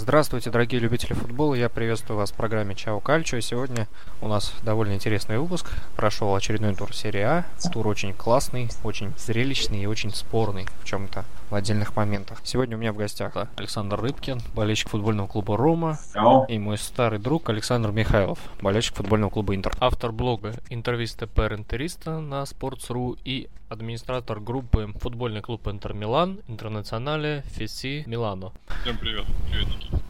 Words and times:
Здравствуйте, 0.00 0.50
дорогие 0.50 0.80
любители 0.80 1.12
футбола. 1.12 1.54
Я 1.54 1.68
приветствую 1.68 2.18
вас 2.18 2.30
в 2.30 2.34
программе 2.34 2.76
Чао 2.76 3.00
Кальчо. 3.00 3.40
Сегодня 3.40 3.88
у 4.20 4.28
нас 4.28 4.54
довольно 4.62 4.92
интересный 4.92 5.38
выпуск. 5.38 5.72
Прошел 5.96 6.32
очередной 6.36 6.76
тур 6.76 6.94
серии 6.94 7.20
А. 7.22 7.44
Тур 7.72 7.88
очень 7.88 8.14
классный, 8.14 8.70
очень 8.84 9.12
зрелищный 9.18 9.80
и 9.80 9.86
очень 9.86 10.14
спорный 10.14 10.68
в 10.80 10.84
чем-то 10.84 11.24
в 11.50 11.54
отдельных 11.54 11.96
моментах. 11.96 12.40
Сегодня 12.44 12.76
у 12.76 12.80
меня 12.80 12.92
в 12.92 12.96
гостях 12.96 13.34
Александр 13.56 14.00
Рыбкин, 14.00 14.40
болельщик 14.54 14.88
футбольного 14.88 15.26
клуба 15.26 15.56
«Рома», 15.56 15.98
Чао. 16.12 16.44
и 16.46 16.58
мой 16.58 16.76
старый 16.78 17.18
друг 17.18 17.48
Александр 17.48 17.90
Михайлов, 17.90 18.38
болельщик 18.60 18.96
футбольного 18.96 19.30
клуба 19.30 19.54
«Интер». 19.54 19.72
Автор 19.80 20.12
блога 20.12 20.54
«Интервиста 20.68 21.26
per 21.26 21.54
Интериста» 21.54 22.20
на 22.20 22.42
Sports.ru 22.42 23.18
и 23.24 23.48
администратор 23.68 24.40
группы 24.40 24.92
футбольный 25.00 25.40
клуб 25.40 25.66
«Интер 25.68 25.94
Милан», 25.94 26.40
«Интернационале», 26.48 27.42
«Феси», 27.46 28.04
«Милано». 28.06 28.52
Всем 28.82 28.98
привет. 28.98 29.24
Привет, 29.50 29.68
Никита. 29.68 30.00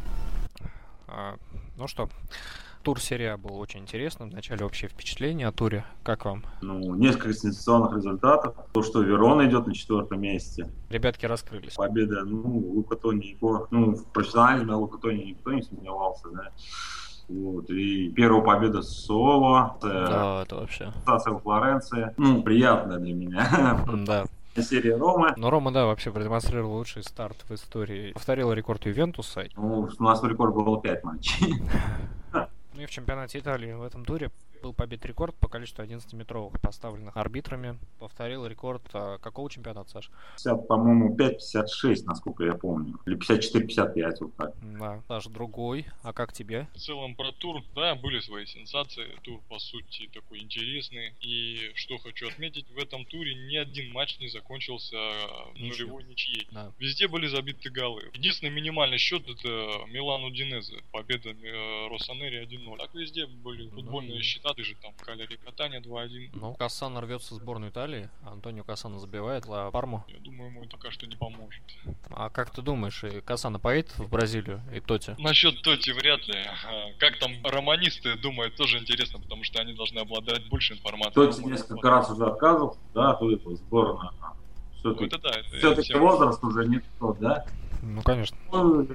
А, 1.07 1.36
ну 1.77 1.86
что, 1.89 2.08
тур 2.89 3.03
серия 3.03 3.37
был 3.37 3.61
очень 3.61 3.81
интересным. 3.81 4.31
Вначале 4.31 4.65
общее 4.65 4.89
впечатление 4.89 5.49
о 5.49 5.53
туре. 5.53 5.85
Как 6.03 6.25
вам? 6.25 6.43
Ну, 6.63 6.95
несколько 6.95 7.35
сенсационных 7.35 7.95
результатов. 7.95 8.55
То, 8.73 8.83
что 8.83 9.03
Верона 9.03 9.47
идет 9.47 9.67
на 9.67 9.75
четвертом 9.75 10.23
месте. 10.23 10.71
Ребятки 10.89 11.27
раскрылись. 11.27 11.75
Победа, 11.75 12.25
ну, 12.25 12.73
Лука 12.77 12.97
Тони, 12.97 13.37
ну, 13.71 13.95
в 13.95 14.07
профессиональном 14.07 14.77
Лука 14.77 14.97
Тони 14.97 15.23
никто 15.23 15.53
не 15.53 15.61
сомневался, 15.61 16.31
да. 16.31 16.51
Вот. 17.29 17.69
И 17.69 18.09
первая 18.09 18.41
победа 18.41 18.81
Соло, 18.81 19.77
Да, 19.83 20.45
это 20.45 20.57
вообще. 20.57 20.91
Стаса 21.03 21.39
Флоренции. 21.41 22.14
Ну, 22.17 22.43
приятно 22.43 22.97
для 22.97 23.13
меня. 23.13 23.85
Да. 24.07 24.25
Серия 24.63 24.97
Ромы. 24.97 25.35
Но 25.36 25.50
Рома, 25.50 25.73
да, 25.73 25.85
вообще 25.85 26.11
продемонстрировал 26.11 26.79
лучший 26.79 27.03
старт 27.03 27.36
в 27.50 27.55
истории. 27.55 28.13
Повторил 28.13 28.50
рекорд 28.50 28.86
Ювентуса. 28.86 29.45
Ну, 29.57 29.91
у 29.99 30.03
нас 30.03 30.23
рекорд 30.25 30.55
был 30.55 30.81
5 30.81 31.05
матчей. 31.05 31.55
Ну 32.78 32.84
и 32.84 32.87
в 32.87 32.91
чемпионате 32.91 33.41
Италии 33.41 33.72
в 33.72 33.83
этом 33.83 34.05
туре 34.05 34.30
был 34.61 34.73
побит 34.73 35.05
рекорд 35.06 35.34
по 35.37 35.48
количеству 35.48 35.83
11-метровых, 35.84 36.61
поставленных 36.61 37.17
арбитрами. 37.17 37.78
Повторил 37.98 38.47
рекорд 38.47 38.83
а, 38.92 39.19
какого 39.19 39.51
чемпионата, 39.51 39.91
Саш? 39.91 40.11
50, 40.37 40.67
по-моему, 40.69 41.17
5-56, 41.17 42.05
насколько 42.05 42.45
я 42.45 42.55
помню. 42.55 42.98
Или 43.06 43.17
54-55, 43.17 44.17
вот 44.20 44.36
так. 44.36 44.55
Да, 44.79 45.03
Саш, 45.09 45.27
другой. 45.27 45.86
А 46.03 46.12
как 46.12 46.33
тебе? 46.33 46.67
В 46.75 46.79
целом 46.79 47.14
про 47.14 47.33
тур, 47.33 47.62
да, 47.75 47.95
были 47.95 48.20
свои 48.20 48.47
сенсации. 48.47 49.06
Тур, 49.23 49.41
по 49.48 49.59
сути, 49.59 50.09
такой 50.12 50.41
интересный. 50.41 51.14
И 51.20 51.70
что 51.75 51.98
хочу 51.98 52.29
отметить, 52.29 52.67
в 52.70 52.79
этом 52.79 53.05
туре 53.05 53.34
ни 53.34 53.56
один 53.56 53.92
матч 53.92 54.19
не 54.20 54.29
закончился 54.29 54.97
Ничью. 55.55 55.86
нулевой 55.86 56.05
ничьей. 56.05 56.47
Да. 56.51 56.73
Везде 56.79 57.09
были 57.09 57.27
забиты 57.27 57.70
голы. 57.70 58.11
Единственный 58.14 58.51
минимальный 58.51 58.98
счет 58.98 59.23
это 59.29 59.48
Милан 59.89 60.25
Удинезе. 60.25 60.83
Победа 60.92 61.31
э, 61.31 61.89
Росанери 61.89 62.45
1-0. 62.45 62.77
Так 62.79 62.95
везде 62.95 63.27
были 63.27 63.69
футбольные 63.69 64.14
Ну 64.14 64.20
и- 64.20 64.23
счета. 64.23 64.47
Ты 64.54 64.64
же 64.64 64.74
там 64.77 64.92
Калери 64.94 65.36
Катания 65.36 65.80
2-1. 65.80 66.30
Ну, 66.34 66.54
Кассана 66.54 67.00
рвется 67.00 67.34
в 67.34 67.36
сборную 67.38 67.70
Италии, 67.70 68.08
а 68.24 68.32
Антонио 68.32 68.64
Кассана 68.64 68.98
забивает 68.98 69.46
Ла 69.46 69.70
Парму. 69.70 70.05
Я 70.08 70.18
думаю, 70.20 70.50
ему 70.50 70.64
это 70.64 70.77
пока 70.77 70.90
что 70.90 71.06
не 71.06 71.16
поможет. 71.16 71.62
А 72.10 72.30
как 72.30 72.50
ты 72.50 72.62
думаешь, 72.62 73.02
и 73.05 73.20
Кассана 73.20 73.58
поедет 73.58 73.96
в 73.98 74.08
Бразилию 74.08 74.62
и 74.74 74.80
Тоти? 74.80 75.14
Насчет 75.18 75.62
Тоти 75.62 75.90
вряд 75.92 76.27
ли. 76.27 76.38
Ага. 76.38 76.92
Как 76.98 77.18
там 77.18 77.32
романисты 77.44 78.16
думают, 78.16 78.56
тоже 78.56 78.78
интересно, 78.78 79.20
потому 79.20 79.44
что 79.44 79.60
они 79.60 79.74
должны 79.74 79.98
обладать 79.98 80.48
больше 80.48 80.74
информации. 80.74 81.14
Тоти 81.14 81.44
несколько 81.44 81.90
раз 81.90 82.10
уже 82.10 82.27
отказывался, 82.27 82.80
да, 82.94 83.14
то 83.14 83.30
это 83.30 83.55
сборная. 83.56 84.12
Ну, 84.84 84.94
Все-таки, 84.94 85.05
это 85.06 85.18
да, 85.18 85.30
это 85.30 85.56
все-таки 85.58 85.94
возраст 85.94 86.42
уже 86.44 86.66
не 86.66 86.80
тот, 86.98 87.18
да? 87.18 87.44
Ну, 87.82 88.02
конечно. 88.02 88.36
Ну. 88.52 88.86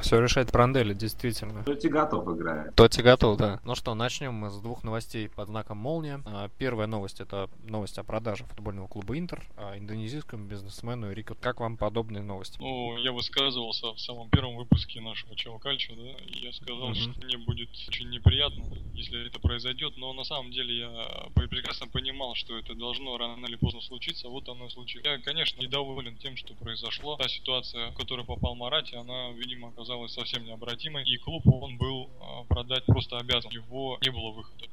Все 0.00 0.20
решает 0.20 0.50
Пранделли, 0.50 0.94
действительно. 0.94 1.62
Тоти 1.64 1.88
готов 1.88 2.28
играет. 2.36 2.74
Тоти 2.74 3.00
готов, 3.02 3.38
да. 3.38 3.60
Ну 3.64 3.74
что, 3.74 3.94
начнем 3.94 4.34
мы 4.34 4.50
с 4.50 4.58
двух 4.58 4.84
новостей 4.84 5.28
под 5.28 5.48
знаком 5.48 5.78
молния. 5.78 6.22
А, 6.26 6.48
Первая 6.58 6.86
новость 6.86 7.20
это 7.20 7.48
новость 7.64 7.98
о 7.98 8.04
продаже 8.04 8.44
футбольного 8.44 8.86
клуба 8.88 9.18
Интер 9.18 9.42
а, 9.56 9.76
индонезийскому 9.78 10.46
бизнесмену 10.46 11.10
Рико. 11.12 11.34
Как 11.34 11.60
вам 11.60 11.76
подобные 11.76 12.22
новости? 12.22 12.58
Ну, 12.60 12.96
я 12.98 13.12
высказывался 13.12 13.92
в 13.92 14.00
самом 14.00 14.28
первом 14.30 14.56
выпуске 14.56 15.00
нашего 15.00 15.36
Чего 15.36 15.58
да, 15.62 16.02
я 16.26 16.52
сказал, 16.52 16.88
Мгм. 16.88 16.94
что 16.94 17.24
мне 17.24 17.38
будет 17.38 17.70
очень 17.88 18.10
неприятно, 18.10 18.64
если 18.94 19.26
это 19.26 19.38
произойдет, 19.40 19.96
но 19.96 20.12
на 20.12 20.24
самом 20.24 20.50
деле 20.50 20.78
я 20.78 21.28
прекрасно 21.34 21.81
понимал, 22.22 22.34
что 22.34 22.56
это 22.56 22.74
должно 22.74 23.16
рано 23.18 23.46
или 23.46 23.56
поздно 23.56 23.80
случиться, 23.80 24.28
вот 24.28 24.48
оно 24.48 24.66
и 24.66 24.70
случилось. 24.70 25.06
Я, 25.06 25.18
конечно, 25.18 25.60
недоволен 25.60 26.16
тем, 26.16 26.36
что 26.36 26.54
произошло. 26.54 27.16
Та 27.16 27.28
ситуация, 27.28 27.90
в 27.90 27.94
которую 27.94 28.26
попал 28.26 28.54
Марати, 28.54 28.94
она, 28.94 29.30
видимо, 29.30 29.68
оказалась 29.68 30.12
совсем 30.12 30.44
необратимой, 30.44 31.04
и 31.04 31.16
клуб 31.18 31.42
он 31.46 31.76
был 31.78 32.10
а, 32.20 32.44
продать 32.44 32.84
просто 32.86 33.18
обязан. 33.18 33.50
Его 33.50 33.98
не 34.02 34.10
было 34.10 34.30
выхода. 34.30 34.66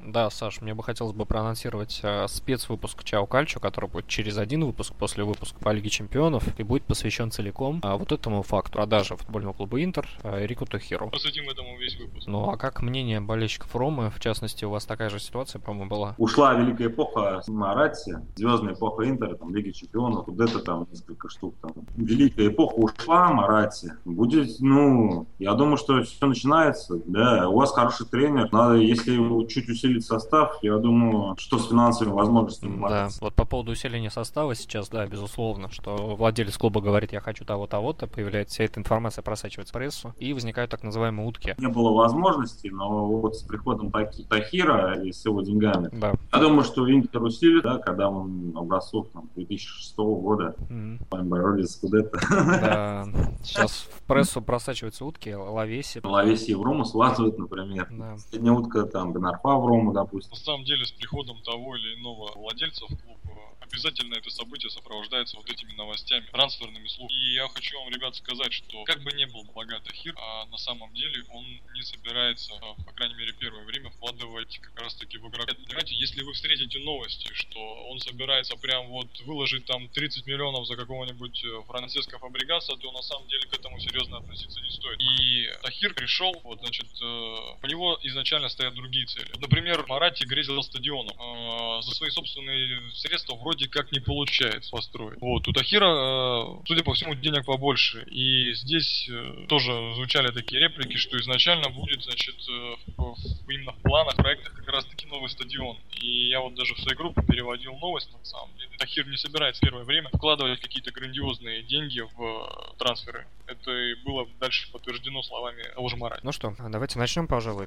Да, 0.00 0.30
Саш, 0.30 0.60
мне 0.60 0.74
бы 0.74 0.82
хотелось 0.82 1.14
бы 1.14 1.26
проанонсировать 1.26 2.00
а, 2.02 2.26
спецвыпуск 2.28 3.04
Чао 3.04 3.26
Кальчо, 3.26 3.60
который 3.60 3.88
будет 3.90 4.08
через 4.08 4.38
один 4.38 4.64
выпуск 4.64 4.94
после 4.94 5.24
выпуска 5.24 5.58
по 5.58 5.70
Лиге 5.70 5.90
Чемпионов 5.90 6.58
и 6.58 6.62
будет 6.62 6.84
посвящен 6.84 7.30
целиком 7.30 7.80
а, 7.82 7.96
вот 7.96 8.12
этому 8.12 8.42
факту 8.42 8.72
продажи 8.72 9.16
футбольного 9.16 9.52
клуба 9.52 9.82
Интер 9.82 10.08
Рико 10.22 10.64
Тохиро. 10.64 11.08
Посвятим 11.08 11.48
этому 11.48 11.76
весь 11.78 11.96
выпуск. 11.96 12.26
Ну 12.26 12.48
а 12.50 12.56
как 12.56 12.82
мнение 12.82 13.20
болельщиков 13.20 13.74
Ромы, 13.74 14.10
в 14.10 14.20
частности, 14.20 14.64
у 14.64 14.70
вас 14.70 14.86
такая 14.86 15.10
же 15.10 15.20
ситуация, 15.20 15.60
по-моему, 15.60 15.90
была? 15.90 16.14
Ушла 16.18 16.54
великая 16.54 16.77
эпоха 16.86 17.42
Марати, 17.48 18.16
звездная 18.36 18.74
эпоха 18.74 19.08
Интера, 19.08 19.34
там, 19.36 19.54
Лиги 19.54 19.70
Чемпионов, 19.70 20.26
вот 20.26 20.40
это 20.40 20.58
там 20.60 20.86
несколько 20.90 21.28
штук. 21.28 21.54
Там. 21.60 21.72
Великая 21.96 22.48
эпоха 22.48 22.74
ушла 22.74 23.28
Марати. 23.32 23.92
Будет, 24.04 24.60
ну, 24.60 25.26
я 25.38 25.54
думаю, 25.54 25.76
что 25.76 26.02
все 26.02 26.26
начинается. 26.26 27.00
Да, 27.06 27.48
у 27.48 27.56
вас 27.56 27.72
хороший 27.72 28.06
тренер. 28.06 28.48
Надо, 28.52 28.74
если 28.76 29.16
чуть 29.46 29.68
усилить 29.68 30.04
состав, 30.04 30.58
я 30.62 30.76
думаю, 30.78 31.36
что 31.38 31.58
с 31.58 31.68
финансовыми 31.68 32.14
возможностями 32.14 32.72
Да, 32.74 32.78
Марати. 32.80 33.18
вот 33.20 33.34
по 33.34 33.44
поводу 33.44 33.72
усиления 33.72 34.10
состава 34.10 34.54
сейчас, 34.54 34.88
да, 34.88 35.06
безусловно, 35.06 35.70
что 35.70 36.14
владелец 36.16 36.56
клуба 36.56 36.80
говорит, 36.80 37.12
я 37.12 37.20
хочу 37.20 37.44
того, 37.44 37.66
того-то, 37.66 38.06
появляется 38.06 38.54
вся 38.54 38.64
эта 38.64 38.80
информация, 38.80 39.22
просачивается 39.22 39.72
в 39.72 39.76
прессу, 39.76 40.14
и 40.18 40.32
возникают 40.32 40.70
так 40.70 40.82
называемые 40.82 41.26
утки. 41.28 41.54
Не 41.58 41.68
было 41.68 41.92
возможности, 41.92 42.68
но 42.68 43.06
вот 43.06 43.36
с 43.36 43.42
приходом 43.42 43.90
Тахира 44.28 45.00
и 45.02 45.12
с 45.12 45.24
его 45.24 45.42
деньгами, 45.42 45.88
Да. 45.92 46.14
я 46.32 46.38
думаю, 46.40 46.64
что 46.68 46.88
Интер 46.90 47.22
усилит, 47.22 47.62
да, 47.64 47.78
когда 47.78 48.08
он 48.08 48.52
образцов 48.56 49.08
там, 49.12 49.28
2006 49.34 49.96
года, 49.98 50.54
Мгм. 50.68 51.00
мы 51.10 51.22
боролись 51.24 51.70
с 51.70 51.76
Скудетто. 51.76 52.18
Да. 52.30 53.06
Сейчас 53.42 53.72
в 53.90 54.02
прессу 54.06 54.42
просачиваются 54.42 55.04
утки, 55.04 55.30
лавеси. 55.34 56.00
Ловеси 56.04 56.54
в 56.54 56.62
Рому 56.62 56.84
складывают, 56.84 57.38
например. 57.38 57.88
Да. 57.90 58.16
Сегодня 58.30 58.52
утка 58.52 58.82
там 58.84 59.12
Гонарфа 59.12 59.56
в 59.56 59.66
Рому, 59.66 59.92
допустим. 59.92 60.30
На 60.30 60.36
самом 60.36 60.64
деле, 60.64 60.84
с 60.84 60.92
приходом 60.92 61.36
того 61.42 61.76
или 61.76 62.00
иного 62.00 62.30
владельца 62.36 62.84
в 62.86 62.88
клуб, 62.88 63.18
э, 63.24 63.28
обязательно 63.70 64.14
это 64.14 64.30
событие 64.30 64.70
сопровождается 64.70 65.36
вот 65.36 65.48
этими 65.50 65.72
новостями, 65.72 66.26
трансферными 66.32 66.88
слухами. 66.88 67.18
И 67.18 67.34
я 67.34 67.48
хочу 67.48 67.78
вам, 67.78 67.90
ребят, 67.90 68.16
сказать, 68.16 68.52
что 68.52 68.84
как 68.84 69.02
бы 69.02 69.12
не 69.12 69.26
был 69.26 69.44
богат 69.54 69.88
Ахир, 69.88 70.14
а 70.18 70.46
на 70.46 70.58
самом 70.58 70.92
деле 70.94 71.24
он 71.30 71.44
не 71.74 71.82
собирается, 71.82 72.52
э, 72.54 72.84
по 72.84 72.92
крайней 72.92 73.14
мере, 73.14 73.32
первое 73.32 73.64
время 73.64 73.90
вкладывать 73.90 74.58
как 74.58 74.80
раз 74.80 74.94
таки 74.94 75.18
в 75.18 75.28
игрока. 75.28 75.54
Понимаете, 75.54 75.94
если 75.94 76.22
вы 76.22 76.32
встретите 76.32 76.78
новости, 76.80 77.28
что 77.34 77.60
он 77.88 78.00
собирается 78.00 78.56
прям 78.56 78.88
вот 78.88 79.08
выложить 79.20 79.64
там 79.66 79.88
30 79.88 80.26
миллионов 80.26 80.66
за 80.66 80.76
какого-нибудь 80.76 81.44
э, 81.44 81.62
Франциско 81.66 82.18
Фабригаса, 82.18 82.76
то 82.76 82.92
на 82.92 83.02
самом 83.02 83.28
деле 83.28 83.46
к 83.46 83.54
этому 83.54 83.78
серьезно 83.80 84.18
относиться 84.18 84.60
не 84.60 84.70
стоит. 84.70 85.00
И 85.00 85.48
Тахир 85.62 85.94
пришел, 85.94 86.34
вот, 86.44 86.60
значит, 86.60 86.88
э, 87.00 87.04
у 87.04 87.66
него 87.66 87.98
изначально 88.02 88.48
стоят 88.48 88.74
другие 88.74 89.06
цели. 89.06 89.30
Например, 89.38 89.84
Марати 89.88 90.24
грезил 90.24 90.62
стадионом. 90.62 91.16
Э, 91.18 91.82
за 91.82 91.94
свои 91.94 92.10
собственные 92.10 92.92
средства 92.92 93.34
вроде 93.34 93.57
как 93.66 93.92
не 93.92 94.00
получается 94.00 94.70
построить. 94.70 95.20
Вот, 95.20 95.46
у 95.48 95.52
Тахира, 95.52 95.86
э, 95.86 96.62
судя 96.66 96.82
по 96.84 96.94
всему, 96.94 97.14
денег 97.14 97.44
побольше. 97.44 98.02
И 98.10 98.52
здесь 98.54 99.08
э, 99.10 99.46
тоже 99.48 99.72
звучали 99.94 100.28
такие 100.30 100.60
реплики, 100.60 100.96
что 100.96 101.18
изначально 101.18 101.68
будет, 101.70 102.02
значит, 102.02 102.36
э, 102.48 102.74
в, 102.96 103.14
в- 103.14 103.50
именно 103.50 103.72
в 103.72 103.82
планах, 103.82 104.16
проектах 104.16 104.52
как 104.54 104.68
раз 104.68 104.84
таки 104.84 105.06
новый 105.06 105.28
стадион. 105.30 105.76
И 106.00 106.28
я 106.28 106.40
вот 106.40 106.54
даже 106.54 106.74
в 106.74 106.80
своей 106.80 106.96
группе 106.96 107.22
переводил 107.22 107.74
новость, 107.78 108.10
на 108.12 108.24
самом 108.24 108.56
деле. 108.58 108.70
Тахир 108.78 109.06
не 109.08 109.16
собирается 109.16 109.60
в 109.60 109.64
первое 109.64 109.84
время 109.84 110.08
вкладывать 110.12 110.60
какие-то 110.60 110.90
грандиозные 110.92 111.62
деньги 111.62 112.00
в 112.00 112.74
трансферы. 112.78 113.26
Это 113.46 113.70
и 113.70 113.94
было 114.04 114.26
дальше 114.40 114.70
подтверждено 114.70 115.22
словами 115.22 115.62
того 115.74 115.88
же 115.88 115.96
Марати. 115.96 116.20
Ну 116.22 116.32
что, 116.32 116.54
давайте 116.68 116.98
начнем, 116.98 117.26
пожалуй. 117.26 117.66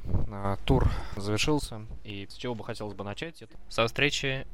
Тур 0.65 0.89
завершился, 1.17 1.85
и 2.03 2.27
с 2.29 2.35
чего 2.37 2.55
бы 2.55 2.63
хотелось 2.63 2.93
бы 2.93 3.03
начать, 3.03 3.41
это 3.41 3.57
со 3.69 3.85
встречи 3.87 4.45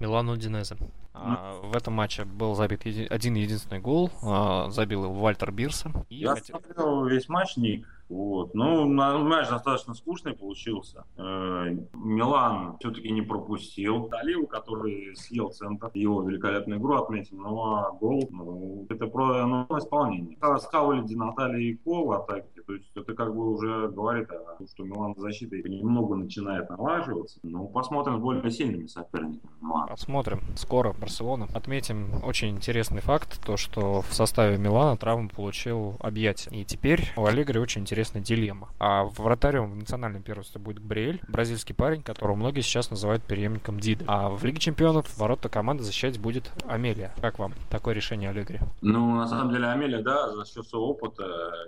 Милану 0.00 0.36
Динезе. 0.36 0.76
А, 1.14 1.60
в 1.62 1.76
этом 1.76 1.94
матче 1.94 2.24
был 2.24 2.54
забит 2.54 2.84
еди- 2.86 3.06
один 3.06 3.34
единственный 3.34 3.80
гол, 3.80 4.10
а, 4.22 4.70
забил 4.70 5.04
его 5.04 5.14
Вальтер 5.14 5.52
Бирса. 5.52 5.92
И 6.08 6.16
Я 6.16 6.34
хотел- 6.34 6.60
смотрел 6.60 7.04
весь 7.04 7.28
матч, 7.28 7.56
Ник. 7.56 7.86
Вот. 8.08 8.54
Ну, 8.54 8.86
матч 8.86 9.48
достаточно 9.48 9.94
скучный 9.94 10.34
получился. 10.34 11.04
Э, 11.16 11.74
Милан 11.94 12.76
все-таки 12.78 13.10
не 13.10 13.22
пропустил. 13.22 14.08
Даливу, 14.08 14.46
который 14.46 15.16
съел 15.16 15.48
центр, 15.50 15.90
его 15.94 16.22
великолепную 16.22 16.78
игру 16.78 16.96
отметим, 16.96 17.38
но 17.38 17.96
гол, 17.98 18.28
ну, 18.30 18.86
это 18.90 19.06
про 19.06 19.46
ну, 19.46 19.66
исполнение. 19.78 20.36
Скаули 20.58 21.06
Ди 21.06 21.16
Наталья 21.16 21.58
и 21.58 21.74
Ко 21.74 22.04
в 22.04 22.12
атаке, 22.12 22.48
то 22.66 22.74
есть 22.74 22.90
это 22.94 23.14
как 23.14 23.34
бы 23.34 23.52
уже 23.52 23.88
говорит 23.88 24.30
о 24.30 24.56
том, 24.56 24.66
что 24.66 24.84
Милан 24.84 25.14
защита 25.16 25.56
немного 25.56 26.16
начинает 26.16 26.68
налаживаться. 26.70 27.38
Ну, 27.42 27.66
посмотрим 27.68 28.18
с 28.18 28.20
более 28.20 28.50
сильными 28.50 28.86
соперниками. 28.86 29.50
Милан. 29.60 29.88
Посмотрим. 29.88 30.40
Скоро 30.56 30.92
Барселона. 30.92 31.48
Отметим 31.54 32.22
очень 32.24 32.50
интересный 32.50 33.00
факт, 33.00 33.40
то 33.44 33.56
что 33.56 34.02
в 34.02 34.12
составе 34.14 34.58
Милана 34.58 34.96
травму 34.96 35.28
получил 35.28 35.96
объятие. 36.00 36.60
И 36.60 36.64
теперь 36.64 37.12
у 37.16 37.24
Аллегри 37.24 37.58
очень 37.58 37.82
интересная 37.82 38.22
дилемма. 38.22 38.68
А 38.78 39.04
вратарем 39.04 39.70
в 39.70 39.76
национальном 39.76 40.22
первенстве 40.22 40.60
будет 40.60 40.80
Габриэль, 40.80 41.20
бразильский 41.28 41.74
парень, 41.74 42.02
которого 42.02 42.36
многие 42.36 42.60
сейчас 42.60 42.90
называют 42.90 43.22
преемником 43.22 43.80
Диды. 43.80 44.04
А 44.08 44.30
в 44.30 44.44
Лиге 44.44 44.58
чемпионов 44.58 45.16
ворота 45.18 45.48
команды 45.48 45.82
защищать 45.82 46.18
будет 46.18 46.50
Амелия. 46.66 47.12
Как 47.20 47.38
вам 47.38 47.52
такое 47.70 47.94
решение 47.94 48.30
Аллегри? 48.30 48.58
Ну, 48.80 49.16
на 49.16 49.26
самом 49.26 49.52
деле, 49.52 49.66
Амелия, 49.66 50.02
да, 50.02 50.30
за 50.34 50.44
счет 50.44 50.66
своего 50.66 50.90
опыта 50.90 51.24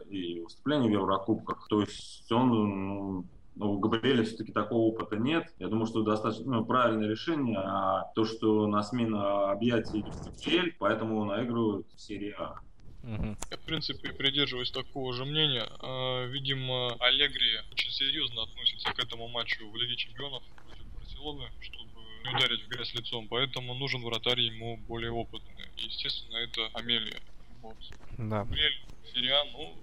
и 0.09 0.41
выступлений 0.41 0.84
в 0.85 0.91
Еврокубках. 0.91 1.67
То 1.69 1.81
есть 1.81 2.31
он 2.33 2.49
ну, 2.49 3.27
но 3.57 3.73
у 3.73 3.79
Габриэля 3.79 4.25
все-таки 4.25 4.53
такого 4.53 4.93
опыта 4.93 5.17
нет. 5.17 5.53
Я 5.59 5.69
думаю, 5.69 5.87
что 5.87 6.03
достаточно 6.03 6.57
ну, 6.57 6.65
правильное 6.65 7.09
решение. 7.09 7.59
А 7.59 8.11
то, 8.15 8.25
что 8.25 8.67
на 8.67 8.83
смену 8.83 9.49
объятий 9.49 10.01
идет 10.01 10.15
Габриэль, 10.25 10.75
поэтому 10.79 11.25
наигрывают 11.25 11.87
в 11.95 12.01
серии 12.01 12.35
А. 12.37 12.57
Я, 13.05 13.57
в 13.59 13.61
принципе, 13.67 14.13
придерживаюсь 14.13 14.71
такого 14.71 15.13
же 15.13 15.25
мнения. 15.25 15.69
А, 15.81 16.25
видимо, 16.27 16.97
Аллегри 16.99 17.61
очень 17.71 17.91
серьезно 17.91 18.43
относится 18.43 18.93
к 18.93 18.99
этому 18.99 19.29
матчу 19.29 19.69
в 19.71 19.77
Лиге 19.77 19.95
Чемпионов 19.97 20.43
против 20.67 20.87
Барселоны, 20.99 21.45
чтобы 21.61 21.91
не 22.25 22.35
ударить 22.35 22.65
в 22.65 22.69
грязь 22.69 22.95
лицом. 22.95 23.29
Поэтому 23.29 23.75
нужен 23.75 24.03
вратарь 24.03 24.41
ему 24.41 24.79
более 24.89 25.13
опытный. 25.13 25.67
И, 25.77 25.85
естественно, 25.85 26.39
это 26.39 26.67
Амелия. 26.73 27.21
Вот. 27.63 27.77
Да. 28.17 28.45
Габриэль, 28.45 28.81
Сериан, 29.13 29.49
ну, 29.53 29.75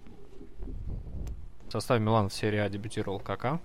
в 1.72 1.74
составе 1.74 2.04
Милана 2.04 2.28
в 2.28 2.34
серии 2.34 2.60
А 2.60 2.70
дебютировал 2.70 3.20
Кака. 3.20 3.60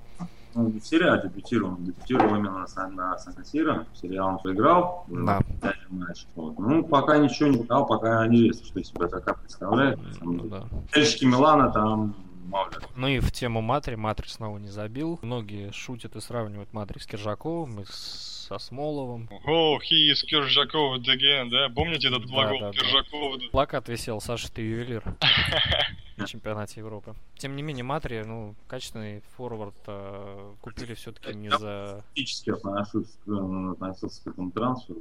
Ну, 0.55 0.71
в 0.71 0.81
серии 0.81 1.09
А 1.09 1.19
дебютировал, 1.19 1.73
он 1.73 1.85
дебютировал 1.85 2.37
именно 2.37 2.65
на, 2.77 2.89
на 2.89 3.19
Сан-Сиро. 3.19 3.85
В 3.93 3.99
серии 3.99 4.17
А 4.17 4.27
он 4.27 4.39
проиграл. 4.39 5.05
Да. 5.09 5.41
Матч. 5.91 6.27
Вот. 6.37 6.57
Ну, 6.59 6.85
пока 6.85 7.19
ничего 7.19 7.49
не 7.49 7.59
показал, 7.59 7.87
пока 7.87 8.27
неизвестно, 8.29 8.67
что 8.67 8.81
из 8.81 8.89
себя 8.89 9.09
Кака 9.09 9.35
представляет. 9.35 9.99
Ну, 10.21 10.45
да. 10.45 10.69
Милана 11.23 11.73
там 11.73 12.15
Ну 12.95 13.09
и 13.09 13.19
в 13.19 13.33
тему 13.33 13.61
Матри, 13.61 13.97
Матри 13.97 14.29
снова 14.29 14.59
не 14.59 14.69
забил. 14.69 15.19
Многие 15.23 15.73
шутят 15.73 16.15
и 16.15 16.21
сравнивают 16.21 16.73
Матри 16.73 17.01
с 17.01 17.07
Киржаковым, 17.07 17.81
и 17.81 17.85
с 17.85 18.37
со 18.47 18.59
Смоловым. 18.59 19.29
О, 19.45 19.79
he 19.79 20.13
is 20.13 20.25
Киржаков 20.25 20.99
again, 21.01 21.51
да? 21.51 21.69
Помните 21.75 22.09
этот 22.09 22.27
глагол 22.27 22.61
да, 22.61 22.67
да, 22.67 22.73
Киржаков? 22.73 23.39
Да. 23.41 23.45
Плакат 23.51 23.89
висел, 23.89 24.21
Саша, 24.21 24.53
ты 24.53 24.63
ювелир. 24.63 25.03
на 26.17 26.27
чемпионате 26.27 26.81
Европы. 26.81 27.15
Тем 27.37 27.57
не 27.57 27.63
менее, 27.63 27.85
Матри, 27.85 28.23
ну, 28.27 28.55
качественный 28.67 29.23
форвард 29.37 29.77
э, 29.87 30.55
купили 30.61 30.95
все-таки 30.95 31.35
не 31.35 31.51
за... 31.51 32.05
Критически 32.15 32.51
отношусь, 32.51 33.19
относился 33.27 34.25
к 34.25 34.27
этому 34.29 34.51
трансферу. 34.51 35.01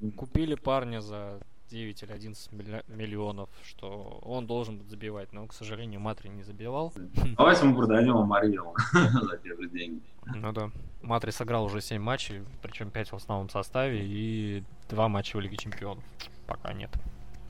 Ну, 0.00 0.12
купили 0.12 0.54
парня 0.54 1.00
за 1.00 1.40
9 1.70 2.02
или 2.02 2.12
11 2.12 2.52
миллионов, 2.88 3.48
что 3.64 4.20
он 4.22 4.46
должен 4.46 4.78
будет 4.78 4.90
забивать, 4.90 5.32
но, 5.32 5.46
к 5.46 5.52
сожалению, 5.54 6.00
Матри 6.00 6.28
не 6.28 6.42
забивал. 6.42 6.92
Давайте 7.36 7.64
мы 7.64 7.76
продадим 7.76 8.16
Марьела 8.26 8.74
за 8.92 9.36
те 9.38 9.56
же 9.56 9.68
деньги. 9.68 10.02
Ну 10.34 10.52
да. 10.52 10.70
Матри 11.02 11.30
сыграл 11.30 11.64
уже 11.64 11.80
7 11.80 12.00
матчей, 12.02 12.42
причем 12.62 12.90
5 12.90 13.12
в 13.12 13.16
основном 13.16 13.48
составе 13.48 14.00
и 14.04 14.62
2 14.90 15.08
матча 15.08 15.36
в 15.36 15.40
Лиге 15.40 15.56
Чемпионов. 15.56 16.04
Пока 16.46 16.72
нет. 16.72 16.90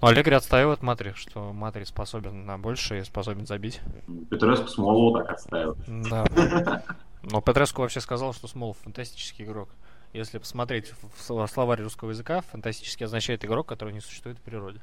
Но 0.01 0.09
Аллегри 0.09 0.35
отстаивает 0.35 0.83
Матри, 0.83 1.13
что 1.15 1.53
Матри 1.53 1.85
способен 1.85 2.47
на 2.47 2.59
больше 2.59 3.01
и 3.01 3.05
способен 3.05 3.47
забить. 3.47 3.81
Петреску 4.31 4.69
Смолу 4.69 5.13
так 5.19 5.31
отстаивает. 5.31 5.79
Да. 5.87 6.83
Но 7.23 7.41
Петреску 7.43 7.83
вообще 7.83 8.01
сказал, 8.01 8.33
что 8.33 8.49
Смолов 8.49 8.79
фантастический 8.79 9.45
игрок. 9.45 9.69
Если 10.13 10.39
посмотреть 10.39 10.93
в 11.19 11.47
словарь 11.47 11.83
русского 11.83 12.11
языка, 12.11 12.41
фантастический 12.41 13.07
означает 13.07 13.45
игрок, 13.45 13.69
который 13.69 13.93
не 13.93 14.01
существует 14.01 14.39
в 14.39 14.43
природе. 14.43 14.81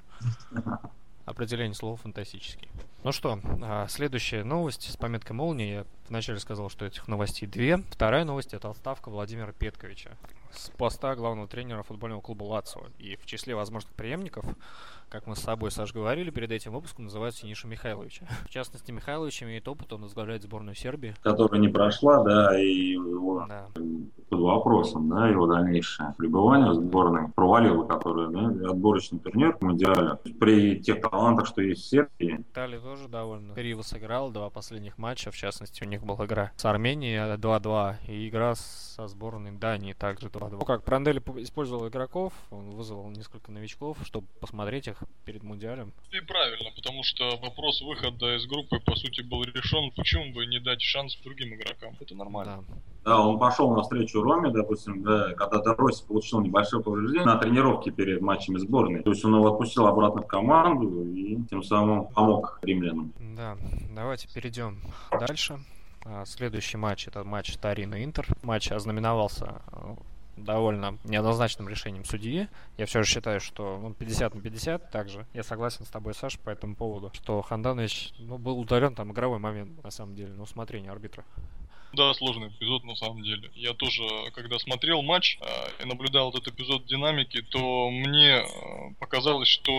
Определение 1.25 1.73
слова 1.73 1.97
фантастический. 1.97 2.69
Ну 3.03 3.11
что, 3.11 3.39
а, 3.61 3.87
следующая 3.89 4.45
новость 4.45 4.89
с 4.89 4.95
пометкой 4.95 5.35
молнии. 5.35 5.83
Вначале 6.09 6.39
сказал, 6.39 6.69
что 6.69 6.85
этих 6.85 7.07
новостей 7.07 7.47
две. 7.47 7.77
Вторая 7.89 8.23
новость 8.23 8.53
это 8.53 8.69
отставка 8.69 9.09
Владимира 9.09 9.51
Петковича 9.51 10.11
с 10.51 10.69
поста 10.69 11.15
главного 11.15 11.47
тренера 11.47 11.83
футбольного 11.83 12.21
клуба 12.21 12.43
Лацио. 12.43 12.85
И 12.97 13.15
в 13.17 13.25
числе 13.25 13.55
возможных 13.55 13.93
преемников 13.93 14.45
как 15.09 15.25
мы 15.25 15.35
с 15.35 15.39
собой, 15.39 15.71
Саш, 15.71 15.93
говорили 15.93 16.31
перед 16.31 16.51
этим 16.51 16.73
выпуском, 16.73 17.05
называют 17.05 17.33
Синиша 17.33 17.67
Михайловича. 17.67 18.25
В 18.45 18.49
частности, 18.49 18.91
Михайлович 18.91 19.41
имеет 19.41 19.67
опыт, 19.67 19.93
он 19.93 20.01
возглавляет 20.01 20.43
сборную 20.43 20.75
Сербии. 20.75 21.15
Которая 21.21 21.61
не 21.61 21.69
прошла, 21.69 22.23
да, 22.23 22.59
и 22.59 22.91
его 22.91 23.45
да. 23.47 23.67
под 24.29 24.39
вопросом, 24.39 25.09
да, 25.09 25.29
его 25.29 25.47
дальнейшее 25.47 26.13
пребывание 26.17 26.71
в 26.71 26.75
сборной 26.75 27.29
провалило, 27.29 27.85
которое, 27.85 28.27
да, 28.27 28.69
отборочный 28.69 29.19
турнир 29.19 29.57
Мундиаля. 29.61 30.19
При 30.39 30.79
тех 30.81 31.01
талантах, 31.01 31.47
что 31.47 31.61
есть 31.61 31.83
в 31.83 31.89
Сербии. 31.89 32.41
Италия 32.51 32.79
тоже 32.79 33.07
довольно 33.07 33.53
криво 33.53 33.83
сыграл 33.83 34.31
два 34.31 34.49
последних 34.49 34.97
матча, 34.97 35.31
в 35.31 35.37
частности, 35.37 35.83
у 35.83 35.87
них 35.87 35.96
была 36.03 36.25
игра 36.25 36.51
с 36.55 36.65
Арменией 36.65 37.35
2-2 37.35 37.95
и 38.07 38.27
игра 38.27 38.55
со 38.55 39.07
сборной 39.07 39.51
Дании 39.51 39.93
также 39.93 40.27
2-2. 40.27 40.65
Как 40.65 40.83
Прандель 40.83 41.21
использовал 41.37 41.87
игроков, 41.87 42.33
он 42.51 42.71
вызвал 42.71 43.09
несколько 43.09 43.51
новичков, 43.51 43.97
чтобы 44.03 44.27
посмотреть 44.39 44.87
их 44.87 45.03
перед 45.25 45.43
Мундиалем. 45.43 45.93
И 46.11 46.19
правильно, 46.21 46.71
потому 46.75 47.03
что 47.03 47.37
вопрос 47.37 47.81
выхода 47.81 48.35
из 48.35 48.45
группы, 48.47 48.79
по 48.79 48.95
сути, 48.95 49.21
был 49.21 49.43
решен. 49.43 49.91
Почему 49.95 50.33
бы 50.33 50.45
не 50.45 50.59
дать 50.59 50.81
шанс 50.81 51.15
другим 51.23 51.53
игрокам? 51.55 51.95
Это 51.99 52.15
нормально. 52.15 52.63
Да. 52.67 52.75
Да, 53.07 53.21
он 53.21 53.39
пошел 53.39 53.73
навстречу 53.73 54.21
Роме, 54.21 54.49
допустим, 54.49 55.01
да, 55.01 55.33
когда 55.35 55.59
Дороси 55.59 56.05
получил 56.05 56.41
небольшое 56.41 56.83
повреждение 56.83 57.25
на 57.25 57.37
тренировке 57.37 57.89
перед 57.89 58.19
матчами 58.19 58.57
сборной. 58.57 59.01
То 59.01 59.11
есть 59.11 59.23
он 59.23 59.33
его 59.33 59.47
отпустил 59.47 59.87
обратно 59.87 60.23
в 60.23 60.27
команду 60.27 61.05
и 61.05 61.37
тем 61.49 61.63
самым 61.63 62.07
помог 62.07 62.59
римлянам. 62.63 63.13
Да, 63.37 63.55
давайте 63.95 64.27
перейдем 64.33 64.81
дальше. 65.09 65.57
А, 66.09 66.25
следующий 66.25 66.77
матч 66.77 67.07
это 67.07 67.23
матч 67.23 67.57
Тарина 67.57 68.03
Интер. 68.03 68.25
Матч 68.41 68.71
ознаменовался 68.71 69.61
э, 69.71 69.95
довольно 70.37 70.97
неоднозначным 71.03 71.67
решением 71.67 72.05
судьи. 72.05 72.47
Я 72.77 72.85
все 72.85 73.03
же 73.03 73.09
считаю, 73.09 73.41
что 73.41 73.77
ну, 73.81 73.93
50 73.93 74.35
на 74.35 74.41
50 74.41 74.89
также. 74.89 75.25
Я 75.33 75.43
согласен 75.43 75.85
с 75.85 75.89
тобой, 75.89 76.13
Саша, 76.13 76.39
по 76.39 76.49
этому 76.49 76.75
поводу, 76.75 77.11
что 77.13 77.41
Ханданович 77.41 78.13
ну, 78.19 78.37
был 78.37 78.57
удален 78.57 78.95
там 78.95 79.11
игровой 79.11 79.39
момент, 79.39 79.83
на 79.83 79.91
самом 79.91 80.15
деле, 80.15 80.33
на 80.33 80.43
усмотрение 80.43 80.91
арбитра. 80.91 81.25
Да, 81.93 82.13
сложный 82.13 82.49
эпизод 82.49 82.83
на 82.85 82.95
самом 82.95 83.23
деле. 83.23 83.49
Я 83.55 83.73
тоже, 83.73 84.03
когда 84.33 84.59
смотрел 84.59 85.01
матч 85.01 85.37
э, 85.41 85.83
и 85.83 85.87
наблюдал 85.87 86.29
этот 86.29 86.47
эпизод 86.47 86.85
динамики, 86.85 87.41
то 87.41 87.89
мне 87.89 88.43
э, 88.43 88.45
показалось, 88.99 89.47
что 89.49 89.71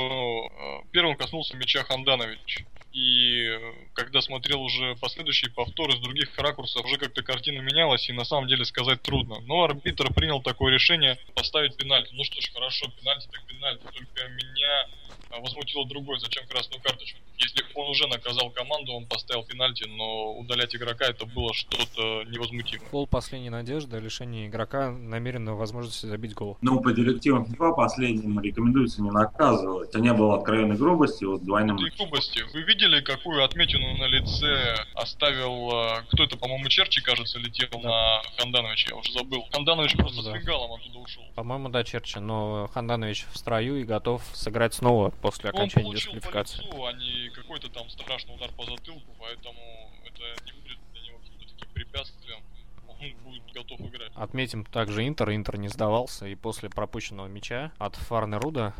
э, 0.50 0.88
первым 0.90 1.16
коснулся 1.16 1.56
мяча 1.56 1.84
Ханданович. 1.84 2.66
И 2.92 3.58
когда 3.92 4.20
смотрел 4.22 4.62
уже 4.62 4.96
последующие 4.96 5.50
повторы 5.50 5.96
с 5.96 6.00
других 6.00 6.36
ракурсов, 6.38 6.84
уже 6.84 6.96
как-то 6.96 7.22
картина 7.22 7.60
менялась, 7.60 8.08
и 8.08 8.12
на 8.12 8.24
самом 8.24 8.48
деле 8.48 8.64
сказать 8.64 9.02
трудно. 9.02 9.40
Но 9.40 9.64
арбитр 9.64 10.12
принял 10.12 10.40
такое 10.40 10.72
решение 10.72 11.18
поставить 11.34 11.76
пенальти. 11.76 12.10
Ну 12.14 12.24
что 12.24 12.40
ж, 12.40 12.50
хорошо, 12.52 12.90
пенальти 12.98 13.28
так 13.30 13.44
пенальти. 13.46 13.82
Только 13.92 14.28
меня 14.28 14.88
а 15.30 15.40
возмутило 15.40 15.86
другое, 15.86 16.18
зачем 16.18 16.46
красную 16.46 16.82
карточку. 16.82 17.18
Если 17.38 17.64
он 17.74 17.88
уже 17.88 18.06
наказал 18.08 18.50
команду, 18.50 18.92
он 18.92 19.06
поставил 19.06 19.44
пенальти, 19.44 19.84
но 19.88 20.34
удалять 20.34 20.74
игрока 20.74 21.06
это 21.06 21.24
было 21.26 21.54
что-то 21.54 22.24
невозмутимое. 22.24 22.88
Пол 22.90 23.06
последней 23.06 23.50
надежды, 23.50 23.98
лишение 23.98 24.48
игрока 24.48 24.90
намеренного 24.90 25.56
возможности 25.56 26.06
забить 26.06 26.34
гол. 26.34 26.58
Ну, 26.62 26.80
по 26.80 26.92
директивам 26.92 27.44
FIFA 27.44 27.76
последним 27.76 28.40
рекомендуется 28.40 29.02
не 29.02 29.10
наказывать. 29.10 29.90
Это 29.90 30.00
не 30.00 30.12
было 30.12 30.36
откровенной 30.36 30.76
грубости, 30.76 31.24
вот 31.24 31.44
двойным... 31.44 31.76
грубости. 31.76 32.42
Вы 32.52 32.62
видели, 32.62 33.00
какую 33.00 33.44
отметину 33.44 33.96
на 33.96 34.06
лице 34.06 34.74
оставил, 34.94 35.70
э, 35.70 36.02
кто 36.10 36.24
это, 36.24 36.36
по-моему, 36.36 36.68
Черчи, 36.68 37.00
кажется, 37.00 37.38
летел 37.38 37.68
да. 37.70 37.88
на 37.88 38.22
Хандановича, 38.38 38.90
я 38.90 38.96
уже 38.96 39.12
забыл. 39.12 39.44
Ханданович 39.52 39.96
просто 39.96 40.22
да. 40.22 40.30
с 40.30 40.34
бенгалом 40.34 40.72
оттуда 40.72 40.98
ушел. 40.98 41.22
По-моему, 41.34 41.68
да, 41.68 41.84
Черчи, 41.84 42.18
но 42.18 42.68
Ханданович 42.74 43.26
в 43.32 43.38
строю 43.38 43.80
и 43.80 43.84
готов 43.84 44.22
сыграть 44.32 44.74
снова 44.74 45.10
после 45.10 45.50
окончания 45.50 45.94
дисквалификации. 45.94 46.62
По 46.62 46.66
лицу, 46.66 46.84
а 46.84 46.92
не 46.92 47.27
какой-то 47.30 47.68
там 47.68 47.88
страшный 47.90 48.34
удар 48.34 48.50
по 48.52 48.64
затылку, 48.64 49.14
поэтому 49.18 49.60
это 50.04 50.22
не 50.44 50.52
будет 50.52 50.78
для 50.92 51.02
него 51.02 51.18
таким 51.40 51.68
препятствием. 51.72 52.40
Он 52.88 53.14
будет 53.24 53.52
готов 53.52 53.80
играть. 53.80 54.12
Отметим 54.14 54.64
также 54.64 55.06
Интер. 55.06 55.30
Интер 55.30 55.58
не 55.58 55.68
сдавался 55.68 56.26
и 56.26 56.34
после 56.34 56.68
пропущенного 56.68 57.26
мяча 57.26 57.72
от 57.78 57.96
Фарнеруда 57.96 58.74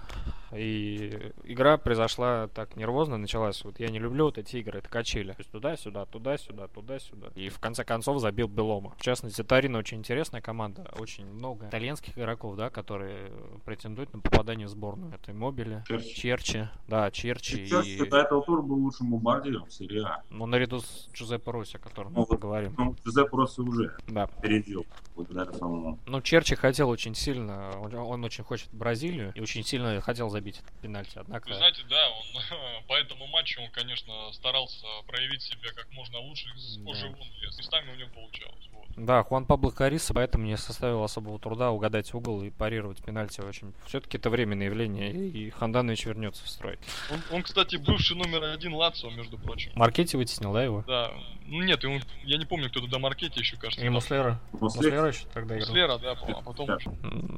И 0.52 1.32
игра 1.44 1.76
произошла 1.76 2.48
так 2.48 2.76
нервозно, 2.76 3.16
началась. 3.16 3.64
Вот 3.64 3.78
я 3.80 3.88
не 3.88 3.98
люблю 3.98 4.26
вот 4.26 4.38
эти 4.38 4.56
игры, 4.56 4.78
это 4.78 4.88
качели. 4.88 5.32
То 5.32 5.40
есть 5.40 5.50
туда-сюда, 5.50 6.06
туда-сюда, 6.06 6.68
туда-сюда. 6.68 7.28
И 7.34 7.48
в 7.48 7.58
конце 7.58 7.84
концов 7.84 8.20
забил 8.20 8.48
Белома. 8.48 8.94
В 8.98 9.02
частности, 9.02 9.42
Тарина 9.42 9.78
очень 9.78 9.98
интересная 9.98 10.40
команда. 10.40 10.90
Очень 10.98 11.26
много 11.26 11.68
итальянских 11.68 12.18
игроков, 12.18 12.56
да, 12.56 12.70
которые 12.70 13.30
претендуют 13.64 14.12
на 14.14 14.20
попадание 14.20 14.66
в 14.66 14.70
сборную. 14.70 15.12
Это 15.14 15.32
Мобили, 15.32 15.82
Черчи. 15.86 16.14
Черчи. 16.14 16.68
Да, 16.88 17.10
Черчи. 17.10 17.66
Черчи 17.66 18.02
И... 18.02 18.08
до 18.08 18.18
этого 18.18 18.42
тура 18.42 18.62
был 18.62 18.76
лучшим 18.76 19.10
бомбардиром 19.10 19.66
в 19.66 19.72
серии 19.72 20.02
А. 20.02 20.22
Ну, 20.30 20.46
наряду 20.46 20.80
с 20.80 21.08
Джузеппе 21.12 21.50
Росси, 21.50 21.76
о 21.76 21.80
котором 21.80 22.12
Ну, 22.14 22.20
мы 22.20 22.26
поговорим. 22.26 22.74
Ну, 22.78 22.94
Джузеппе 23.04 23.36
Росси 23.36 23.60
уже 23.60 23.96
Да. 24.08 24.24
опередил. 24.24 24.86
Ну, 25.16 26.20
Черчи 26.22 26.54
хотел 26.54 26.88
очень 26.88 27.14
сильно, 27.14 27.78
он, 27.80 27.94
он 27.94 28.24
очень 28.24 28.44
хочет 28.44 28.68
Бразилию 28.72 29.32
и 29.34 29.40
очень 29.40 29.64
сильно 29.64 30.00
хотел 30.00 30.30
забить 30.38 30.58
этот 30.58 30.72
пенальти. 30.80 31.18
Однако 31.18 31.48
Вы 31.48 31.54
знаете, 31.56 31.82
да, 31.90 32.08
он 32.10 32.84
по 32.88 32.94
этому 32.94 33.26
матчу 33.26 33.60
он, 33.60 33.70
конечно, 33.70 34.32
старался 34.32 34.86
проявить 35.06 35.42
себя 35.42 35.70
как 35.74 35.90
можно 35.92 36.18
лучше, 36.20 36.46
Да. 36.78 36.84
кожи 36.84 37.08
вон 37.08 37.28
лез. 37.40 37.58
Местами 37.58 37.90
у 37.92 37.96
него 37.96 38.10
получалось. 38.14 38.68
Вот. 38.72 38.86
Да, 38.96 39.22
Хуан 39.24 39.44
Пабло 39.46 39.70
Кариса, 39.70 40.14
поэтому 40.14 40.44
не 40.44 40.56
составило 40.56 41.04
особого 41.04 41.38
труда 41.38 41.70
угадать 41.70 42.12
угол 42.14 42.42
и 42.42 42.50
парировать 42.50 43.02
пенальти 43.02 43.40
очень. 43.40 43.72
Все-таки 43.86 44.16
это 44.16 44.30
временное 44.30 44.66
явление, 44.66 45.12
и 45.12 45.50
Ханданович 45.50 46.06
вернется 46.06 46.44
в 46.44 46.48
строй. 46.48 46.78
Он, 47.10 47.20
он, 47.36 47.42
кстати, 47.42 47.76
бывший 47.76 48.16
номер 48.16 48.44
один 48.44 48.74
Лацио, 48.74 49.10
между 49.10 49.38
прочим. 49.38 49.72
Маркетти 49.74 50.16
вытеснил, 50.16 50.52
да, 50.52 50.62
его? 50.62 50.84
Да. 50.86 51.12
Ну 51.46 51.62
нет, 51.62 51.82
ему- 51.82 52.00
я 52.24 52.38
не 52.38 52.44
помню, 52.44 52.70
кто 52.70 52.80
туда 52.80 52.98
Маркетти 52.98 53.40
еще, 53.40 53.56
кажется. 53.56 53.84
И 53.84 53.88
Муслера. 53.88 54.40
После 54.52 54.82
Муслера 54.82 55.08
еще 55.08 55.26
тогда 55.32 55.56
играл. 55.56 55.68
Слера, 55.70 55.98
да, 55.98 56.12
а 56.12 56.42
потом 56.42 56.66
Да. 56.66 56.78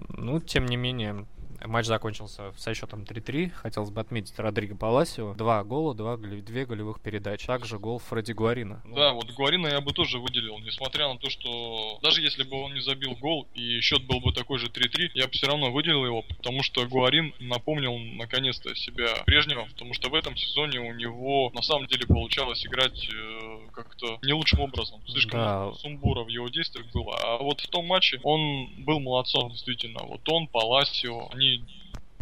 Ну, 0.09 0.41
тем 0.41 0.67
не 0.67 0.77
менее, 0.77 1.27
матч 1.67 1.87
закончился 1.87 2.53
со 2.57 2.75
счетом 2.75 3.03
3-3. 3.03 3.51
Хотелось 3.51 3.91
бы 3.91 4.01
отметить 4.01 4.39
Родриго 4.39 4.77
Паласио. 4.77 5.35
Два 5.35 5.63
гола, 5.65 5.95
два, 5.95 6.17
две 6.17 6.65
голевых 6.67 7.01
передачи. 7.01 7.47
Также 7.47 7.79
гол 7.79 7.99
Фредди 7.99 8.33
Гуарина. 8.33 8.83
Ну, 8.85 8.95
Да, 8.97 9.13
вот 9.13 9.31
Гуарина 9.33 9.69
я 9.69 9.81
бы 9.81 9.93
тоже 9.93 10.19
выделил, 10.19 10.59
несмотря 10.61 11.09
на 11.09 11.19
то, 11.19 11.31
что 11.31 11.99
даже 12.03 12.23
если 12.23 12.43
бы 12.43 12.61
он 12.63 12.75
не 12.75 12.81
забил 12.81 13.15
гол 13.17 13.47
и 13.55 13.81
счет 13.81 14.07
был 14.07 14.21
бы 14.21 14.33
такой 14.33 14.59
же 14.59 14.69
3-3, 14.69 15.11
я 15.15 15.27
бы 15.27 15.33
все 15.33 15.47
равно 15.47 15.71
выделил 15.71 16.05
его, 16.05 16.23
потому 16.23 16.63
что 16.63 16.87
Гуарин 16.87 17.33
напомнил 17.41 17.97
наконец-то 18.17 18.75
себя 18.75 19.15
прежнего, 19.27 19.65
потому 19.67 19.95
что 19.95 20.11
в 20.11 20.15
этом 20.15 20.37
сезоне 20.37 20.81
у 20.81 20.93
него 20.95 21.51
на 21.55 21.63
самом 21.63 21.87
деле 21.87 22.07
получалось 22.07 22.65
играть 22.67 23.09
э, 23.13 23.59
как-то 23.73 24.19
не 24.23 24.33
лучшим 24.33 24.61
образом. 24.61 25.01
Слишком 25.07 25.41
Да. 25.41 25.73
сумбура 25.75 26.25
в 26.25 26.29
его 26.29 26.49
действиях 26.49 26.87
было. 26.93 27.17
А 27.23 27.39
вот 27.39 27.61
в 27.61 27.69
том 27.69 27.87
матче 27.87 28.21
он 28.23 28.69
был 28.85 29.01
молодцом, 29.01 29.51
действительно. 29.51 30.03
Вот 30.05 30.29
он, 30.29 30.47
Паласио, 30.49 31.29
они 31.33 31.50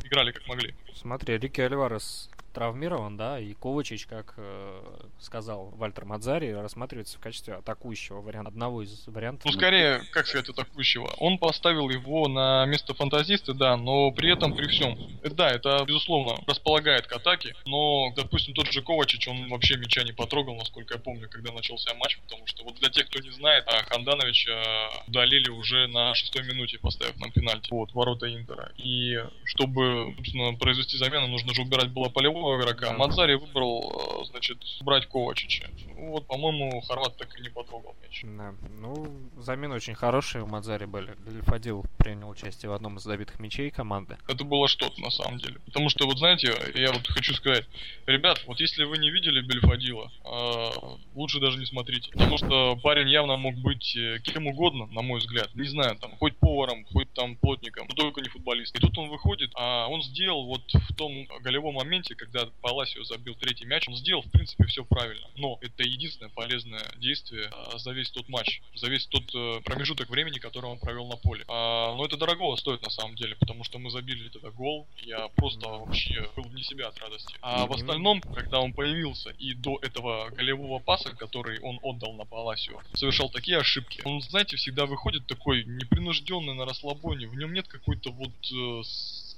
играли 0.04 0.32
как 0.32 0.46
могли. 0.46 0.74
Смотри, 0.94 1.38
Рики 1.38 1.60
Альварес 1.60 2.30
травмирован, 2.52 3.16
да, 3.16 3.38
и 3.38 3.54
Ковачич, 3.54 4.06
как 4.06 4.34
э, 4.36 4.82
сказал 5.20 5.70
Вальтер 5.76 6.04
Мадзари, 6.04 6.50
рассматривается 6.52 7.18
в 7.18 7.20
качестве 7.20 7.54
атакующего 7.54 8.20
варианта, 8.20 8.50
одного 8.50 8.82
из 8.82 9.06
вариантов. 9.06 9.44
Ну, 9.44 9.52
скорее, 9.52 10.02
как 10.12 10.26
сказать, 10.26 10.48
атакующего. 10.48 11.10
Он 11.18 11.38
поставил 11.38 11.88
его 11.90 12.28
на 12.28 12.66
место 12.66 12.94
фантазиста, 12.94 13.54
да, 13.54 13.76
но 13.76 14.10
при 14.10 14.32
этом, 14.32 14.54
при 14.54 14.68
всем, 14.68 14.98
э, 15.22 15.30
да, 15.30 15.50
это, 15.50 15.84
безусловно, 15.86 16.42
располагает 16.46 17.06
к 17.06 17.12
атаке, 17.12 17.54
но, 17.66 18.12
допустим, 18.16 18.54
тот 18.54 18.72
же 18.72 18.82
Ковачич, 18.82 19.28
он 19.28 19.48
вообще 19.48 19.76
мяча 19.76 20.02
не 20.02 20.12
потрогал, 20.12 20.54
насколько 20.56 20.94
я 20.94 21.00
помню, 21.00 21.28
когда 21.30 21.52
начался 21.52 21.94
матч, 21.94 22.18
потому 22.18 22.46
что, 22.46 22.64
вот 22.64 22.76
для 22.76 22.88
тех, 22.90 23.06
кто 23.06 23.20
не 23.20 23.30
знает, 23.30 23.64
а 23.66 23.82
Хандановича 23.84 24.90
удалили 25.06 25.50
уже 25.50 25.86
на 25.88 26.14
шестой 26.14 26.44
минуте, 26.44 26.78
поставив 26.78 27.16
нам 27.18 27.30
пенальти, 27.30 27.68
вот, 27.70 27.92
ворота 27.92 28.32
Интера. 28.32 28.72
И 28.76 29.18
чтобы, 29.44 30.14
собственно, 30.16 30.54
произвести 30.54 30.96
замену, 30.96 31.26
нужно 31.28 31.54
же 31.54 31.62
убирать 31.62 31.90
было 31.90 32.08
полевого 32.38 32.60
игрока. 32.60 32.92
Мадзари 32.92 33.34
выбрал, 33.34 34.22
э, 34.22 34.24
значит, 34.26 34.58
брать 34.82 35.06
Ковачича. 35.06 35.70
Вот, 35.96 36.26
по-моему, 36.26 36.80
Хорват 36.82 37.16
так 37.16 37.36
и 37.38 37.42
не 37.42 37.48
потрогал 37.48 37.96
мяч. 38.02 38.22
Да. 38.24 38.54
Ну, 38.78 39.06
замены 39.36 39.74
очень 39.74 39.94
хорошие 39.94 40.44
у 40.44 40.46
Мадзари 40.46 40.84
были. 40.84 41.16
Гальфадил 41.26 41.84
принял 41.98 42.28
участие 42.28 42.70
в 42.70 42.72
одном 42.72 42.96
из 42.96 43.02
забитых 43.02 43.40
мячей 43.40 43.70
команды. 43.70 44.16
это 44.28 44.44
было 44.44 44.68
что-то 44.68 45.00
на 45.00 45.10
самом 45.10 45.38
деле. 45.38 45.58
Потому 45.66 45.88
что, 45.88 46.06
вот 46.06 46.18
знаете, 46.18 46.54
я 46.74 46.92
вот 46.92 47.06
хочу 47.08 47.34
сказать, 47.34 47.66
ребят, 48.06 48.42
вот 48.46 48.60
если 48.60 48.84
вы 48.84 48.98
не 48.98 49.10
видели 49.10 49.40
Бельфадила, 49.40 50.10
э, 50.24 50.70
лучше 51.14 51.40
даже 51.40 51.58
не 51.58 51.66
смотрите. 51.66 52.10
Потому 52.12 52.38
что 52.38 52.76
парень 52.76 53.08
явно 53.08 53.36
мог 53.36 53.54
быть 53.56 53.96
э, 53.96 54.18
кем 54.22 54.46
угодно, 54.46 54.86
на 54.86 55.02
мой 55.02 55.18
взгляд. 55.18 55.54
Не 55.54 55.68
знаю, 55.68 55.96
там, 55.96 56.16
хоть 56.18 56.36
поваром, 56.38 56.84
хоть 56.92 57.12
там 57.12 57.36
плотником, 57.36 57.86
но 57.88 57.94
только 57.94 58.20
не 58.20 58.28
футболист. 58.28 58.76
И 58.76 58.78
тут 58.78 58.96
он 58.98 59.08
выходит, 59.08 59.50
а 59.54 59.88
он 59.88 60.02
сделал 60.02 60.46
вот 60.46 60.62
в 60.72 60.94
том 60.94 61.26
голевом 61.40 61.74
моменте, 61.74 62.14
когда 62.30 62.50
Паласио 62.60 63.04
забил 63.04 63.34
третий 63.34 63.64
мяч, 63.64 63.88
он 63.88 63.96
сделал, 63.96 64.22
в 64.22 64.30
принципе, 64.30 64.64
все 64.66 64.84
правильно. 64.84 65.26
Но 65.36 65.58
это 65.60 65.82
единственное 65.82 66.30
полезное 66.30 66.84
действие 66.96 67.50
а, 67.52 67.78
за 67.78 67.92
весь 67.92 68.10
тот 68.10 68.28
матч, 68.28 68.60
за 68.74 68.88
весь 68.88 69.06
тот 69.06 69.22
э, 69.34 69.60
промежуток 69.64 70.10
времени, 70.10 70.38
который 70.38 70.66
он 70.66 70.78
провел 70.78 71.06
на 71.06 71.16
поле. 71.16 71.44
А, 71.48 71.94
но 71.94 72.04
это 72.04 72.16
дорого 72.16 72.54
стоит 72.56 72.82
на 72.82 72.90
самом 72.90 73.16
деле, 73.16 73.34
потому 73.36 73.64
что 73.64 73.78
мы 73.78 73.90
забили 73.90 74.28
тогда 74.28 74.50
гол, 74.50 74.86
я 75.02 75.28
просто 75.28 75.68
вообще 75.68 76.28
был 76.36 76.44
вне 76.44 76.62
себя 76.62 76.88
от 76.88 76.98
радости. 76.98 77.34
А 77.40 77.66
в 77.66 77.72
остальном, 77.72 78.20
когда 78.20 78.60
он 78.60 78.72
появился 78.72 79.30
и 79.38 79.54
до 79.54 79.78
этого 79.82 80.30
голевого 80.30 80.78
паса, 80.78 81.10
который 81.16 81.60
он 81.60 81.78
отдал 81.82 82.12
на 82.14 82.24
Паласио, 82.24 82.80
совершал 82.94 83.30
такие 83.30 83.58
ошибки. 83.58 84.02
Он, 84.04 84.20
знаете, 84.20 84.56
всегда 84.56 84.86
выходит 84.86 85.26
такой 85.26 85.64
непринужденный 85.64 86.54
на 86.54 86.64
расслабоне, 86.64 87.26
в 87.26 87.34
нем 87.34 87.52
нет 87.52 87.68
какой-то 87.68 88.10
вот 88.10 88.32
э, 88.52 88.82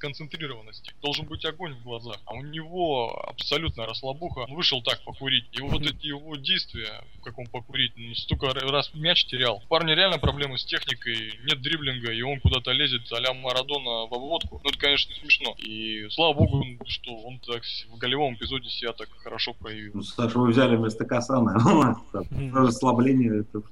сконцентрированности. 0.00 0.92
Должен 1.02 1.26
быть 1.26 1.45
огонь 1.45 1.75
в 1.75 1.83
глазах. 1.83 2.16
А 2.25 2.33
у 2.33 2.42
него 2.42 3.23
абсолютно 3.28 3.87
расслабуха. 3.87 4.40
Он 4.40 4.54
вышел 4.54 4.83
так 4.83 5.04
покурить. 5.04 5.45
И 5.52 5.61
вот 5.61 5.83
эти 5.83 6.07
его 6.07 6.37
действия, 6.37 7.04
как 7.23 7.38
он 7.38 7.47
покурить, 7.47 7.92
ну, 7.97 8.14
столько 8.14 8.52
раз 8.54 8.90
мяч 8.95 9.26
терял. 9.26 9.57
У 9.57 9.69
парня 9.69 9.95
реально 9.95 10.19
проблемы 10.19 10.59
с 10.59 10.64
техникой, 10.64 11.38
нет 11.45 11.61
дриблинга, 11.61 12.12
и 12.12 12.23
он 12.23 12.40
куда-то 12.40 12.73
лезет 12.73 13.02
а-ля 13.12 13.35
Марадона 13.35 14.07
в 14.07 14.14
обводку. 14.14 14.61
Ну, 14.64 14.71
это, 14.71 14.78
конечно, 14.78 15.14
смешно. 15.14 15.54
И 15.59 16.09
слава 16.11 16.33
богу, 16.33 16.64
что 16.87 17.14
он 17.16 17.38
так 17.40 17.62
в 17.90 17.99
голевом 17.99 18.35
эпизоде 18.35 18.71
себя 18.71 18.92
так 18.92 19.09
хорошо 19.19 19.52
проявил. 19.52 19.92
Ну, 19.95 20.02
Саша, 20.02 20.38
вы 20.38 20.50
взяли 20.50 20.76
вместо 20.76 21.04
Касана. 21.04 21.61
Тоже 22.12 22.26
Расслабление. 22.54 23.40
это 23.40 23.62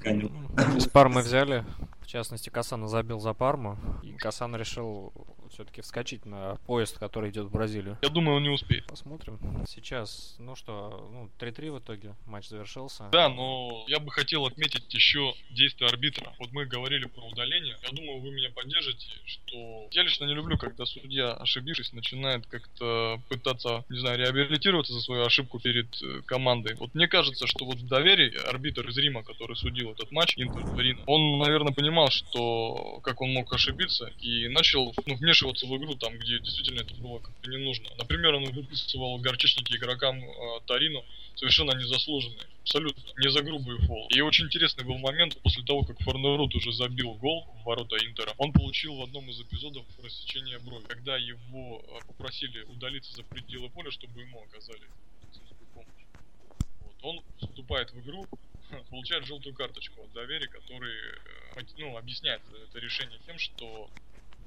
Конец. 0.00 0.30
С 0.78 0.88
Пармы 0.88 1.22
взяли. 1.22 1.64
В 2.02 2.08
частности, 2.08 2.50
Касана 2.50 2.88
забил 2.88 3.18
за 3.20 3.32
Парму. 3.32 3.78
И 4.02 4.12
Касан 4.12 4.54
решил 4.54 5.12
все-таки 5.50 5.80
вскочить 5.80 6.26
на 6.26 6.56
поезд, 6.66 6.98
который 6.98 7.30
идет 7.30 7.46
в 7.46 7.50
Бразилию. 7.50 7.98
Я 8.02 8.08
думаю, 8.08 8.36
он 8.36 8.42
не 8.42 8.48
успеет. 8.48 8.86
Посмотрим. 8.86 9.38
Сейчас, 9.66 10.36
ну 10.38 10.56
что, 10.56 11.08
ну, 11.12 11.30
3-3 11.38 11.72
в 11.72 11.78
итоге. 11.78 12.14
Матч 12.26 12.48
завершился. 12.48 13.08
Да, 13.12 13.28
но 13.28 13.84
я 13.88 13.98
бы 13.98 14.10
хотел 14.10 14.46
отметить 14.46 14.92
еще 14.92 15.34
действия 15.50 15.86
арбитра. 15.86 16.32
Вот 16.38 16.52
мы 16.52 16.66
говорили 16.66 17.06
про 17.06 17.22
удаление. 17.24 17.76
Я 17.82 17.90
думаю, 17.90 18.20
вы 18.20 18.30
меня 18.30 18.50
поддержите, 18.50 19.06
что 19.24 19.88
я 19.92 20.02
лично 20.02 20.24
не 20.24 20.34
люблю, 20.34 20.58
когда 20.58 20.84
судья, 20.86 21.32
ошибившись, 21.32 21.92
начинает 21.92 22.46
как-то 22.46 23.20
пытаться, 23.28 23.84
не 23.88 23.98
знаю, 24.00 24.18
реабилитироваться 24.18 24.92
за 24.92 25.00
свою 25.00 25.24
ошибку 25.24 25.58
перед 25.58 25.86
э, 26.02 26.22
командой. 26.26 26.74
Вот 26.74 26.94
мне 26.94 27.08
кажется, 27.08 27.46
что 27.46 27.64
вот 27.64 27.78
в 27.78 27.86
доверии 27.86 28.36
арбитр 28.48 28.88
из 28.88 28.98
Рима, 28.98 29.22
который 29.22 29.56
судил 29.56 29.92
этот 29.92 30.10
матч, 30.12 30.34
Интер 30.36 30.62
Торино, 30.74 31.02
он, 31.06 31.38
наверное, 31.38 31.72
понимал, 31.72 32.10
что 32.10 33.00
как 33.02 33.20
он 33.20 33.32
мог 33.32 33.52
ошибиться, 33.52 34.12
и 34.20 34.48
начал 34.48 34.94
ну, 35.06 35.16
вмешиваться 35.16 35.35
в 35.42 35.76
игру 35.76 35.94
там, 35.96 36.16
где 36.18 36.38
действительно 36.38 36.80
это 36.80 36.94
было 36.94 37.18
как-то 37.18 37.50
не 37.50 37.58
нужно. 37.58 37.88
Например, 37.98 38.34
он 38.34 38.50
выписывал 38.50 39.18
горчичники 39.18 39.76
игрокам 39.76 40.22
э, 40.22 40.60
Торино, 40.66 41.02
совершенно 41.34 41.72
незаслуженные. 41.72 42.46
Абсолютно. 42.62 43.02
Не 43.18 43.30
за 43.30 43.42
грубый 43.42 43.78
фол. 43.86 44.08
И 44.08 44.20
очень 44.20 44.46
интересный 44.46 44.84
был 44.84 44.98
момент, 44.98 45.40
после 45.42 45.62
того, 45.64 45.84
как 45.84 46.00
Форнерут 46.00 46.54
уже 46.54 46.72
забил 46.72 47.14
гол 47.14 47.46
в 47.60 47.64
ворота 47.64 47.96
Интера, 48.04 48.34
он 48.38 48.52
получил 48.52 48.96
в 48.96 49.02
одном 49.02 49.30
из 49.30 49.40
эпизодов 49.40 49.84
рассечение 50.02 50.58
брови. 50.58 50.84
Когда 50.88 51.16
его 51.16 51.82
э, 51.86 52.06
попросили 52.06 52.62
удалиться 52.62 53.14
за 53.14 53.22
пределы 53.22 53.68
поля, 53.70 53.90
чтобы 53.90 54.20
ему 54.20 54.42
оказали 54.42 54.82
помощь. 55.74 56.06
Он 57.02 57.22
вступает 57.38 57.92
в 57.92 58.00
игру, 58.00 58.26
получает 58.90 59.26
желтую 59.26 59.54
карточку 59.54 60.02
от 60.02 60.12
доверия, 60.12 60.48
который 60.48 60.94
э, 61.56 61.62
ну, 61.78 61.96
объясняет 61.96 62.42
это 62.68 62.78
решение 62.78 63.18
тем, 63.26 63.38
что 63.38 63.88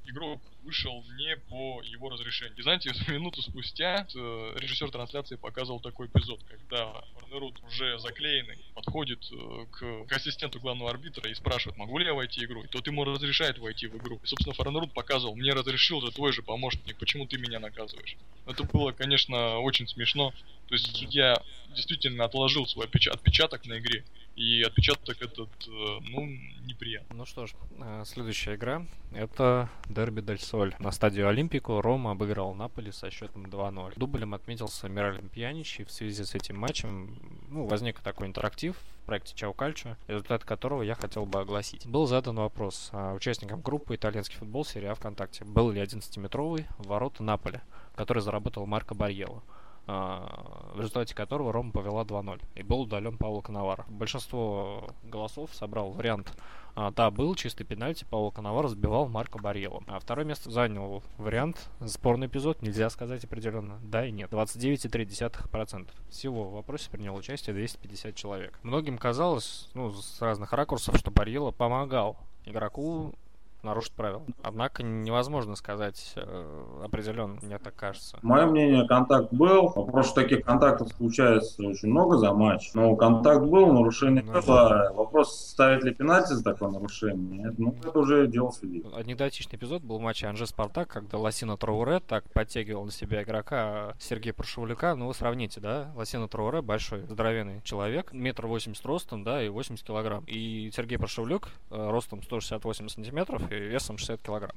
игрок 0.06 0.42
вышел 0.64 1.04
не 1.18 1.36
по 1.50 1.82
его 1.84 2.10
разрешению. 2.10 2.58
И 2.58 2.62
знаете, 2.62 2.92
минуту 3.08 3.42
спустя 3.42 4.08
э, 4.14 4.56
режиссер 4.58 4.92
трансляции 4.92 5.36
показывал 5.36 5.80
такой 5.80 6.08
эпизод, 6.08 6.42
когда 6.48 7.02
Форнерут 7.14 7.62
уже 7.64 7.98
заклеенный 8.00 8.58
подходит 8.74 9.20
э, 9.32 9.66
к, 9.72 10.06
к 10.08 10.12
ассистенту 10.12 10.60
главного 10.60 10.92
арбитра 10.92 11.30
и 11.30 11.34
спрашивает, 11.34 11.78
могу 11.78 11.98
ли 11.98 12.06
я 12.06 12.14
войти 12.14 12.46
в 12.46 12.50
игру. 12.50 12.64
И 12.64 12.68
тот 12.68 12.86
ему 12.88 13.04
разрешает 13.04 13.58
войти 13.58 13.88
в 13.88 13.98
игру. 13.98 14.20
И, 14.24 14.28
собственно, 14.28 14.54
Форнерут 14.54 14.94
показывал, 14.94 15.36
мне 15.36 15.54
разрешил 15.54 16.02
же 16.02 16.12
твой 16.12 16.32
же 16.34 16.44
помощник, 16.44 16.98
почему 16.98 17.26
ты 17.26 17.38
меня 17.38 17.60
наказываешь? 17.60 18.16
Это 18.46 18.64
было, 18.64 18.92
конечно, 18.92 19.60
очень 19.60 19.88
смешно. 19.88 20.34
То 20.70 20.76
есть 20.76 20.96
судья 20.96 21.36
действительно 21.76 22.26
отложил 22.26 22.68
свой 22.68 22.86
отпеча- 22.86 23.12
отпечаток 23.12 23.66
на 23.66 23.80
игре 23.80 24.04
И 24.36 24.62
отпечаток 24.62 25.22
этот, 25.22 25.50
э, 25.68 26.00
ну, 26.12 26.26
неприятный. 26.62 27.18
Ну 27.18 27.26
что 27.26 27.46
ж, 27.48 27.54
э, 27.80 28.04
следующая 28.06 28.56
игра 28.56 28.86
это 29.12 29.70
Дерби 29.90 30.22
Дель 30.22 30.40
Соль. 30.40 30.76
На 30.80 30.92
стадию 30.92 31.28
Олимпику 31.28 31.82
Рома 31.82 32.12
обыграл 32.12 32.54
Наполи 32.54 32.92
со 32.92 33.10
счетом 33.10 33.48
2-0. 33.48 33.94
Дублем 33.98 34.34
отметился 34.34 34.88
Мираль 34.88 35.20
Пьянич, 35.30 35.80
и 35.80 35.84
в 35.84 35.92
связи 35.92 36.24
с 36.24 36.36
этим 36.36 36.58
матчем 36.58 37.18
ну, 37.50 37.66
возник 37.66 38.00
такой 38.00 38.28
интерактив 38.28 38.78
в 38.78 39.06
проекте 39.06 39.36
Чау 39.36 39.54
Кальчо, 39.54 39.98
результат 40.08 40.46
которого 40.46 40.84
я 40.84 40.96
хотел 40.96 41.26
бы 41.26 41.40
огласить. 41.40 41.86
Был 41.88 42.06
задан 42.06 42.36
вопрос 42.36 42.90
а, 42.94 43.14
участникам 43.16 43.62
группы 43.62 43.96
«Итальянский 43.96 44.38
футбол» 44.38 44.64
серия 44.64 44.94
ВКонтакте. 44.94 45.44
Был 45.44 45.72
ли 45.72 45.82
11-метровый 45.82 46.66
ворота 46.78 47.24
Наполи, 47.24 47.60
который 47.96 48.22
заработал 48.22 48.66
Марко 48.68 48.94
Барьело? 48.94 49.44
А, 49.92 50.70
в 50.76 50.78
результате 50.78 51.16
которого 51.16 51.52
Рома 51.52 51.72
повела 51.72 52.04
2-0 52.04 52.40
и 52.54 52.62
был 52.62 52.82
удален 52.82 53.18
Пауло 53.18 53.42
Коновар. 53.42 53.86
Большинство 53.90 54.88
голосов 55.02 55.50
собрал 55.56 55.90
вариант 55.90 56.32
а, 56.76 56.92
да, 56.92 57.10
был 57.10 57.34
чистый 57.34 57.64
пенальти, 57.64 58.06
Пауло 58.08 58.30
Коновар 58.30 58.68
сбивал 58.68 59.08
Марко 59.08 59.40
Барьело. 59.40 59.82
А 59.88 60.00
второе 60.00 60.26
место 60.26 60.52
занял 60.52 61.02
вариант, 61.18 61.72
спорный 61.88 62.28
эпизод, 62.28 62.62
нельзя 62.62 62.92
сказать 62.92 63.24
определенно, 63.24 63.80
да 63.82 64.06
и 64.06 64.12
нет. 64.12 64.32
29,3%. 64.32 65.88
Всего 66.12 66.44
в 66.44 66.54
вопросе 66.54 66.92
приняло 66.92 67.18
участие 67.18 67.56
250 67.56 68.14
человек. 68.14 68.60
Многим 68.62 69.00
казалось, 69.00 69.70
ну, 69.74 69.92
с 69.92 70.22
разных 70.22 70.54
ракурсов, 70.54 70.98
что 70.98 71.10
Барьело 71.10 71.50
помогал 71.50 72.16
игроку 72.46 73.16
нарушить 73.64 73.94
правила. 73.94 74.24
Однако 74.44 74.84
невозможно 74.84 75.56
сказать 75.56 76.14
э, 76.16 76.84
определенно, 76.84 77.40
мне 77.42 77.58
так 77.58 77.76
кажется. 77.76 78.18
Мое 78.22 78.46
мнение, 78.46 78.88
контакт 78.88 79.34
был. 79.34 79.70
Вопрос, 79.70 80.14
таких 80.14 80.46
контактов 80.46 80.90
случается 80.90 81.64
очень 81.64 81.90
много 81.90 82.18
за 82.18 82.34
матч. 82.34 82.72
Но 82.74 82.96
контакт 82.96 83.44
был, 83.44 83.72
нарушение 83.72 84.24
ну, 84.24 84.34
было. 84.34 84.42
Да. 84.70 84.94
Вопрос, 84.94 85.38
ставит 85.52 85.84
ли 85.84 85.94
пенальти 85.94 86.34
за 86.34 86.44
такое 86.44 86.70
нарушение, 86.70 87.54
ну, 87.58 87.76
это 87.84 88.00
уже 88.00 88.28
дело 88.28 88.52
судей. 88.52 88.84
Анекдотичный 88.94 89.58
эпизод 89.58 89.84
был 89.84 90.00
в 90.00 90.02
матче 90.02 90.28
Анжи-Спартак, 90.28 90.90
когда 90.90 91.18
Лосина 91.18 91.58
Трауре 91.58 92.00
так 92.00 92.24
подтягивал 92.32 92.86
на 92.86 92.92
себя 92.92 93.24
игрока 93.24 93.96
Сергея 94.00 94.34
Паршевляка. 94.34 94.96
Ну, 94.96 95.08
вы 95.08 95.14
сравните, 95.14 95.60
да? 95.60 95.92
Лосина 95.96 96.28
Трауре 96.28 96.62
большой, 96.62 97.02
здоровенный 97.08 97.62
человек, 97.64 98.14
метр 98.14 98.48
восемьдесят 98.48 98.86
ростом, 98.86 99.24
да, 99.24 99.44
и 99.44 99.50
80 99.50 99.86
килограмм. 99.86 100.24
И 100.28 100.72
Сергей 100.74 100.98
Паршевляк 100.98 101.50
э, 101.70 101.90
ростом 101.90 102.24
168 102.24 102.88
сантиметров 102.90 103.49
весом 103.50 103.98
60 103.98 104.22
килограмм. 104.22 104.52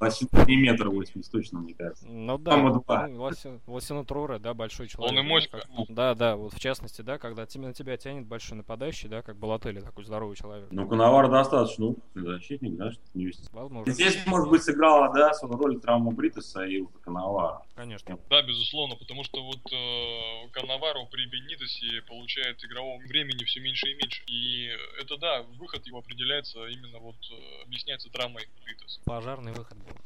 Не 0.47 0.57
метр 0.57 0.89
80, 0.89 1.31
точно, 1.31 1.61
мне 1.61 1.75
кажется. 1.75 2.07
Ну 2.07 2.39
да, 2.39 2.57
ну, 2.57 2.85
Лосина 3.67 4.05
Труре, 4.05 4.39
да, 4.39 4.55
большой 4.55 4.89
человек. 4.89 5.13
Он 5.13 5.19
и 5.19 5.29
моська. 5.29 5.63
Да, 5.89 6.15
да, 6.15 6.37
вот 6.37 6.55
в 6.55 6.61
частности, 6.61 7.03
да, 7.03 7.19
когда 7.19 7.47
на 7.55 7.73
тебя 7.73 7.97
тянет 7.97 8.27
большой 8.27 8.57
нападающий, 8.59 9.09
да, 9.09 9.23
как 9.23 9.37
Балатели, 9.37 9.81
такой 9.81 10.05
здоровый 10.05 10.37
человек. 10.37 10.69
Ну, 10.71 10.89
Коновар 10.89 11.31
достаточно 11.31 11.87
опытный 11.87 12.25
защитник, 12.25 12.77
да, 12.77 12.93
чтобы 12.93 13.07
не 13.15 13.27
вести. 13.27 13.49
Возможно. 13.53 13.93
Здесь, 13.93 14.27
может 14.27 14.49
быть, 14.49 14.63
сыграла, 14.63 15.13
да, 15.13 15.33
свою 15.35 15.57
роль 15.57 15.81
травма 15.81 16.13
Бритаса 16.13 16.65
и 16.65 16.85
Коновара. 17.03 17.63
Конечно. 17.75 18.19
Да, 18.29 18.43
безусловно, 18.43 18.97
потому 18.97 19.25
что 19.25 19.43
вот 19.43 19.61
э, 19.73 20.49
Коновару 20.53 21.07
при 21.11 21.27
Бенитосе 21.27 22.03
получает 22.09 22.65
игрового 22.65 23.01
времени 23.01 23.45
все 23.45 23.61
меньше 23.61 23.91
и 23.91 23.95
меньше. 23.95 24.23
И 24.27 24.71
это, 25.01 25.17
да, 25.17 25.43
выход 25.59 25.87
его 25.87 25.99
определяется 25.99 26.67
именно 26.67 26.99
вот, 26.99 27.17
э, 27.31 27.63
объясняется 27.65 28.11
травмой 28.11 28.49
Бритаса. 28.65 28.82
Пожарный 29.05 29.53
выход 29.53 29.77
был 29.79 30.03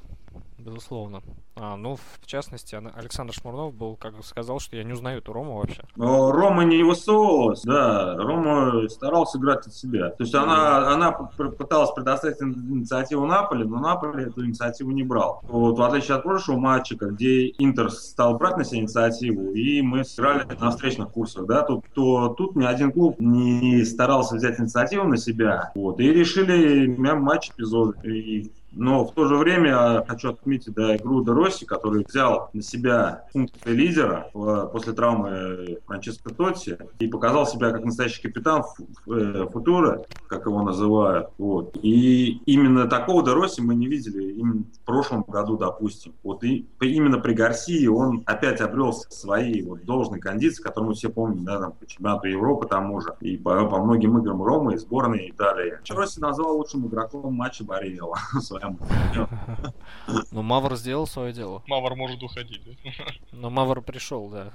безусловно. 0.58 1.22
А, 1.54 1.76
ну, 1.76 1.96
в 1.96 2.26
частности, 2.26 2.78
Александр 2.94 3.32
Шмурнов 3.32 3.74
был, 3.74 3.96
как 3.96 4.14
сказал, 4.24 4.58
что 4.58 4.76
я 4.76 4.84
не 4.84 4.92
узнаю 4.92 5.18
эту 5.18 5.32
Рому 5.32 5.56
вообще. 5.56 5.82
Но 5.96 6.32
Рома 6.32 6.64
не 6.64 6.82
высовывалась, 6.82 7.62
да. 7.62 8.14
Рома 8.16 8.88
старался 8.88 9.38
играть 9.38 9.66
от 9.66 9.74
себя. 9.74 10.10
То 10.10 10.24
есть 10.24 10.34
она, 10.34 10.92
она 10.92 11.12
пыталась 11.12 11.92
предоставить 11.92 12.40
инициативу 12.40 13.26
Наполи, 13.26 13.64
но 13.64 13.78
Наполи 13.78 14.24
эту 14.24 14.44
инициативу 14.44 14.90
не 14.90 15.02
брал. 15.02 15.40
Вот, 15.44 15.78
в 15.78 15.82
отличие 15.82 16.16
от 16.16 16.24
прошлого 16.24 16.58
матча, 16.58 16.96
где 16.96 17.48
Интер 17.58 17.90
стал 17.90 18.36
брать 18.36 18.56
на 18.56 18.64
себя 18.64 18.80
инициативу, 18.80 19.52
и 19.52 19.80
мы 19.82 20.04
сыграли 20.04 20.46
на 20.58 20.70
встречных 20.70 21.10
курсах, 21.10 21.46
да, 21.46 21.62
то, 21.62 21.82
то 21.94 22.28
тут 22.30 22.56
ни 22.56 22.64
один 22.64 22.92
клуб 22.92 23.20
не 23.20 23.84
старался 23.84 24.36
взять 24.36 24.60
инициативу 24.60 25.04
на 25.04 25.16
себя, 25.16 25.72
вот, 25.74 26.00
и 26.00 26.12
решили 26.12 26.86
матч 26.96 27.50
эпизод. 27.50 28.04
И 28.04 28.50
но 28.76 29.04
в 29.04 29.12
то 29.12 29.26
же 29.26 29.36
время 29.36 30.04
хочу 30.06 30.30
отметить 30.30 30.74
да, 30.74 30.96
игру 30.96 31.22
Дороси, 31.22 31.64
который 31.64 32.04
взял 32.06 32.50
на 32.52 32.62
себя 32.62 33.24
функции 33.32 33.70
лидера 33.70 34.28
после 34.32 34.92
травмы 34.92 35.78
Франческо 35.86 36.30
Тотти 36.34 36.78
и 36.98 37.08
показал 37.08 37.46
себя 37.46 37.70
как 37.70 37.84
настоящий 37.84 38.22
капитан 38.22 38.62
э, 39.08 39.46
Футура, 39.52 40.04
как 40.28 40.46
его 40.46 40.62
называют. 40.62 41.30
Вот. 41.38 41.76
И 41.82 42.42
именно 42.46 42.86
такого 42.86 43.22
Дороси 43.22 43.60
мы 43.60 43.74
не 43.74 43.86
видели 43.86 44.36
в 44.36 44.84
прошлом 44.84 45.24
году, 45.26 45.56
допустим. 45.56 46.12
Вот 46.22 46.44
и 46.44 46.66
именно 46.80 47.18
при 47.18 47.32
Гарсии 47.32 47.86
он 47.86 48.22
опять 48.26 48.60
обрел 48.60 48.92
свои 48.92 49.62
вот 49.62 49.84
должные 49.84 50.20
кондиции, 50.20 50.62
которые 50.62 50.90
мы 50.90 50.94
все 50.94 51.08
помним, 51.08 51.44
да, 51.44 51.58
там, 51.58 51.72
по 51.72 51.86
чемпионату 51.86 52.28
Европы 52.28 52.66
тому 52.66 53.00
же, 53.00 53.14
и 53.20 53.36
по, 53.36 53.66
по 53.66 53.82
многим 53.82 54.18
играм 54.18 54.42
Ромы 54.42 54.74
и 54.74 54.76
сборной 54.76 55.30
Италии. 55.30 55.78
Дороси 55.88 56.20
назвал 56.20 56.56
лучшим 56.56 56.86
игроком 56.86 57.34
матча 57.34 57.64
Бариева 58.70 59.74
Ну, 60.30 60.42
Мавр 60.42 60.76
сделал 60.76 61.06
свое 61.06 61.32
дело. 61.32 61.62
Мавр 61.66 61.94
может 61.94 62.22
уходить? 62.22 62.62
Но 63.32 63.50
Мавр 63.50 63.82
пришел, 63.82 64.28
да. 64.28 64.52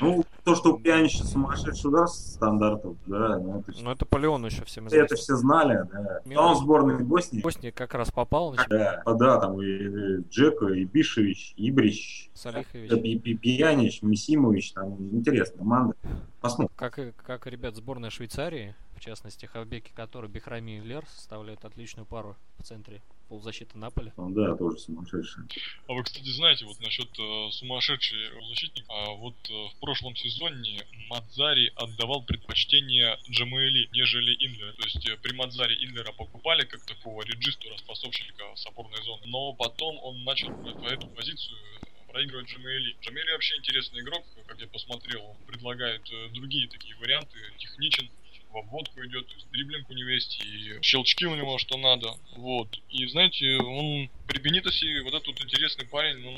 Ну, 0.00 0.24
то, 0.44 0.54
что 0.54 0.74
у 0.74 0.78
Пьянича 0.78 1.24
сумасшедший 1.24 1.90
удар 1.90 2.08
стандартов, 2.08 2.96
да. 3.06 3.38
Ну, 3.38 3.60
это, 3.60 3.72
ну, 3.82 3.90
это 3.90 4.06
по 4.06 4.18
еще 4.18 4.64
всем 4.64 4.88
известно. 4.88 5.04
Это 5.04 5.16
все 5.16 5.36
знали, 5.36 5.84
да. 5.92 6.20
Мимо... 6.24 6.40
он 6.40 6.54
в 6.54 6.58
сборной 6.58 7.02
Боснии. 7.02 7.40
Боснии 7.40 7.70
как 7.70 7.94
раз 7.94 8.10
попал. 8.10 8.54
Да, 8.68 9.02
да, 9.04 9.40
там 9.40 9.60
и 9.60 10.22
Джеко, 10.28 10.66
и 10.68 10.84
Бишевич, 10.84 11.54
и 11.56 11.70
Ибрич, 11.70 12.30
Салихович. 12.34 13.40
Пьянич, 13.40 14.02
Мисимович, 14.02 14.72
там 14.72 14.96
интересная 15.12 15.58
команда. 15.58 15.94
Посмотрим. 16.40 16.74
Как, 16.76 16.98
как 17.16 17.46
ребят 17.46 17.76
сборная 17.76 18.10
Швейцарии, 18.10 18.74
в 18.96 19.00
частности, 19.00 19.46
Хавбеки, 19.46 19.92
который 19.94 20.28
Бехрами 20.28 20.78
и 20.78 20.80
Лер 20.80 21.04
составляют 21.14 21.64
отличную 21.64 22.06
пару 22.06 22.36
в 22.58 22.64
центре 22.64 23.02
полузащиты 23.28 23.78
Наполи. 23.78 24.12
Ну 24.16 24.30
да, 24.30 24.56
тоже 24.56 24.78
сумасшедший. 24.78 25.44
А 25.86 25.92
вы, 25.92 26.02
кстати, 26.02 26.28
знаете, 26.28 26.64
вот 26.64 26.80
насчет 26.80 27.08
э, 27.18 27.50
сумасшедший 27.52 28.18
защитник, 28.48 28.84
а 28.88 29.10
вот 29.12 29.36
э, 29.48 29.52
в 29.52 29.80
прошлом 29.80 30.16
сезоне 30.16 30.86
Мадзари 31.08 31.72
отдавал 31.76 32.22
предпочтение 32.22 33.18
Джамаэли, 33.30 33.88
нежели 33.92 34.34
Индлера. 34.44 34.72
То 34.72 34.84
есть 34.84 35.08
э, 35.08 35.16
при 35.22 35.32
Мадзаре 35.32 35.76
Индлера 35.76 36.12
покупали 36.12 36.64
как 36.64 36.84
такого 36.86 37.22
реджисту, 37.22 37.68
распасовщика 37.70 38.44
с 38.56 38.66
опорной 38.66 39.02
зоны, 39.04 39.22
но 39.26 39.52
потом 39.52 39.98
он 40.02 40.24
начал 40.24 40.50
по 40.54 40.86
эту 40.86 41.06
позицию 41.08 41.58
проигрывать 42.08 42.48
Джамаэли. 42.48 42.96
Джамаэли 43.00 43.32
вообще 43.32 43.56
интересный 43.56 44.00
игрок, 44.00 44.24
как 44.46 44.60
я 44.60 44.66
посмотрел, 44.66 45.22
он 45.22 45.36
предлагает 45.46 46.02
э, 46.10 46.28
другие 46.30 46.68
такие 46.68 46.96
варианты, 46.96 47.38
техничен, 47.58 48.10
в 48.52 48.56
обводку 48.56 49.00
идет, 49.04 49.26
то 49.26 49.34
есть 49.34 49.50
дриблинг 49.50 49.88
у 49.90 49.92
него 49.92 50.08
есть, 50.08 50.40
и 50.44 50.78
щелчки 50.82 51.26
у 51.26 51.34
него 51.34 51.58
что 51.58 51.76
надо. 51.76 52.08
Вот. 52.36 52.68
И 52.90 53.06
знаете, 53.08 53.58
он 53.58 54.10
при 54.26 54.40
Бенитосе, 54.40 55.02
вот 55.02 55.14
этот 55.14 55.26
вот 55.26 55.40
интересный 55.40 55.86
парень, 55.86 56.26
он 56.26 56.36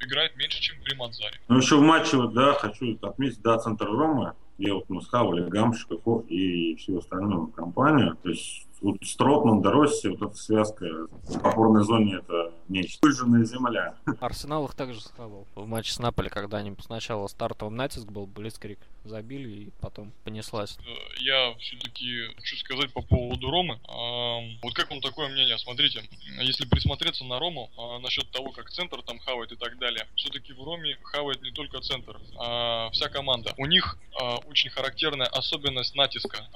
играет 0.00 0.36
меньше, 0.36 0.60
чем 0.60 0.80
при 0.82 0.94
Мадзаре. 0.94 1.40
Ну, 1.48 1.58
еще 1.58 1.76
в 1.76 1.82
матче, 1.82 2.16
вот, 2.16 2.34
да, 2.34 2.54
хочу 2.54 2.98
отметить, 3.02 3.42
да, 3.42 3.58
центр 3.58 3.86
Рома, 3.86 4.36
где 4.58 4.72
вот 4.72 4.88
мы 4.88 5.02
схавали 5.02 5.48
Гамшиков 5.48 6.26
и 6.28 6.76
всю 6.76 6.98
остальную 6.98 7.48
компанию. 7.48 8.16
То 8.22 8.28
есть 8.28 8.66
вот 8.80 8.96
Стротман, 9.02 9.62
Доросси, 9.62 10.08
вот 10.08 10.22
эта 10.22 10.36
связка 10.36 10.84
в 10.84 11.46
опорной 11.46 11.84
зоне 11.84 12.16
это 12.16 12.52
нечто. 12.68 12.98
Выжженная 13.02 13.44
земля. 13.44 13.96
Арсенал 14.20 14.66
их 14.66 14.74
также 14.74 15.00
схавал. 15.00 15.46
В 15.54 15.66
матче 15.66 15.92
с 15.92 15.98
Наполи, 15.98 16.28
когда 16.28 16.58
они 16.58 16.74
сначала 16.80 17.26
стартовым 17.26 17.76
натиск 17.76 18.06
был, 18.06 18.26
Блицкрик 18.26 18.78
забили 19.04 19.48
и 19.48 19.70
потом 19.80 20.12
понеслась. 20.24 20.78
Э, 20.86 20.90
я 21.20 21.54
все-таки 21.58 22.26
хочу 22.36 22.56
сказать 22.56 22.92
по 22.92 23.02
поводу 23.02 23.50
Ромы. 23.50 23.78
Вот 24.62 24.74
как 24.74 24.90
вам 24.90 25.00
такое 25.00 25.28
мнение? 25.28 25.58
Смотрите, 25.58 26.02
если 26.40 26.66
присмотреться 26.66 27.24
на 27.24 27.38
Рому, 27.38 27.70
а, 27.76 27.98
насчет 27.98 28.30
того, 28.30 28.50
как 28.50 28.70
центр 28.70 29.02
там 29.02 29.18
хавает 29.18 29.52
и 29.52 29.56
так 29.56 29.78
далее, 29.78 30.06
все-таки 30.16 30.52
в 30.52 30.62
Роме 30.62 30.96
хавает 31.02 31.42
не 31.42 31.50
только 31.50 31.80
центр, 31.80 32.18
а 32.38 32.90
вся 32.90 33.08
команда. 33.08 33.54
У 33.58 33.66
них 33.66 33.98
а, 34.18 34.36
очень 34.38 34.70
характерная 34.70 35.26
особенность 35.26 35.94
натиска. 35.94 36.48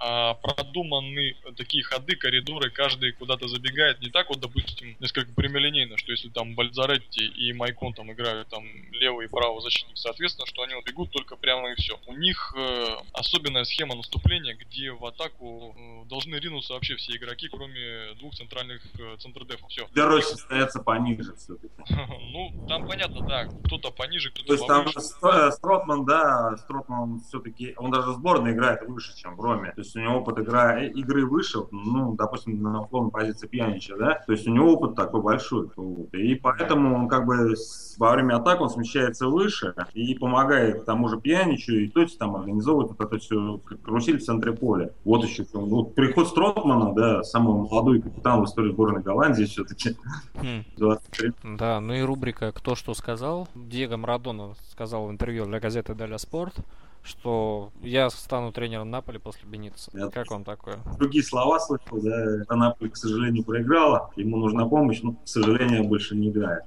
Продуманы 0.42 1.36
такие 1.56 1.82
ходы, 1.82 2.16
коридоры, 2.16 2.70
каждый 2.70 3.12
куда-то 3.12 3.48
забегает. 3.48 4.00
Не 4.00 4.10
так 4.10 4.28
вот, 4.28 4.40
допустим, 4.40 4.96
несколько 5.00 5.32
прямолинейно, 5.32 5.96
что 5.96 6.12
если 6.12 6.28
там 6.28 6.54
Бальзаретти 6.54 7.26
и 7.26 7.52
Майкон 7.52 7.94
там 7.94 8.12
играют 8.12 8.48
там 8.48 8.64
левый 8.92 9.26
и 9.26 9.28
правый 9.28 9.62
защитник, 9.62 9.96
соответственно, 9.96 10.46
что 10.46 10.62
они 10.62 10.74
вот 10.74 10.86
бегут 10.86 11.10
только 11.10 11.36
прямо 11.36 11.72
и 11.72 11.74
все. 11.74 11.98
У 12.06 12.14
них 12.14 12.37
них 12.38 12.54
э, 12.56 12.96
особенная 13.12 13.64
схема 13.64 13.94
наступления, 13.94 14.54
где 14.54 14.92
в 14.92 15.04
атаку 15.04 15.74
э, 15.76 16.08
должны 16.08 16.36
ринуться 16.36 16.74
вообще 16.74 16.96
все 16.96 17.16
игроки, 17.16 17.48
кроме 17.48 18.14
двух 18.18 18.34
центральных 18.34 18.82
э, 18.98 19.16
центрдефов. 19.18 19.68
Все. 19.68 19.86
Для 19.92 20.06
Росси 20.06 20.36
стоятся 20.36 20.80
пониже 20.80 21.34
все-таки. 21.36 21.74
Ну, 22.30 22.66
там 22.68 22.86
понятно, 22.86 23.26
да, 23.26 23.46
кто-то 23.64 23.90
пониже, 23.90 24.30
То 24.30 24.42
кто-то 24.42 24.52
есть 24.52 24.66
там 24.66 25.52
Стротман, 25.52 26.04
да, 26.04 26.56
Стротман 26.58 27.20
все-таки, 27.20 27.74
он 27.76 27.90
даже 27.90 28.10
в 28.10 28.14
сборной 28.14 28.52
играет 28.52 28.82
выше, 28.86 29.16
чем 29.16 29.34
в 29.36 29.40
Роме. 29.40 29.72
То 29.72 29.80
есть 29.80 29.96
у 29.96 30.00
него 30.00 30.18
опыт 30.18 30.38
игра, 30.38 30.82
игры 30.84 31.26
выше, 31.26 31.58
ну, 31.70 32.14
допустим, 32.14 32.62
на 32.62 32.82
условной 32.82 33.10
позиции 33.10 33.46
Пьянича, 33.46 33.96
да, 33.96 34.22
то 34.26 34.32
есть 34.32 34.46
у 34.46 34.50
него 34.52 34.74
опыт 34.74 34.94
такой 34.94 35.22
большой. 35.22 35.70
Вот. 35.74 36.12
И 36.14 36.34
поэтому 36.34 36.94
он 36.94 37.08
как 37.08 37.26
бы 37.26 37.54
во 37.96 38.12
время 38.12 38.36
атак 38.36 38.60
он 38.60 38.70
смещается 38.70 39.26
выше 39.26 39.74
и 39.94 40.14
помогает 40.14 40.84
тому 40.84 41.08
же 41.08 41.18
Пьяничу, 41.18 41.72
и 41.72 41.88
то 41.88 42.02
есть 42.02 42.18
там 42.28 42.36
организовывает 42.40 42.90
вот 42.90 43.00
это 43.00 43.18
все 43.18 43.60
карусель 43.84 44.18
в 44.18 44.24
центре 44.24 44.52
поля. 44.52 44.90
Вот 45.04 45.24
еще 45.24 45.44
вот 45.52 45.94
приход 45.94 46.28
Стротмана, 46.28 46.94
да, 46.94 47.22
самого 47.22 47.66
молодой 47.68 48.00
капитан 48.00 48.40
в 48.40 48.44
истории 48.44 48.72
сборной 48.72 49.02
Голландии 49.02 49.44
все-таки, 49.44 49.96
Хм. 50.34 50.64
23 50.76 51.32
Да, 51.56 51.80
ну 51.80 51.94
и 51.94 52.02
рубрика 52.02 52.52
«Кто 52.52 52.74
что 52.74 52.94
сказал». 52.94 53.48
Диего 53.54 53.96
Марадона 53.96 54.54
сказал 54.70 55.06
в 55.06 55.10
интервью 55.10 55.46
для 55.46 55.60
газеты 55.60 55.94
«Деля 55.94 56.18
Спорт», 56.18 56.54
что 57.02 57.70
я 57.80 58.10
стану 58.10 58.52
тренером 58.52 58.90
Наполи 58.90 59.18
после 59.18 59.48
Бенитеса. 59.48 59.90
Я- 59.94 60.08
Как 60.10 60.30
вам 60.30 60.44
такое? 60.44 60.78
другие 60.98 61.24
слова 61.24 61.58
слышал, 61.58 62.00
да, 62.02 62.44
Анаполи, 62.48 62.90
к 62.90 62.96
сожалению, 62.96 63.44
проиграла, 63.44 64.10
ему 64.16 64.36
нужна 64.36 64.66
помощь, 64.66 65.00
но, 65.02 65.12
к 65.12 65.18
сожалению, 65.24 65.84
больше 65.84 66.16
не 66.16 66.28
играет. 66.28 66.64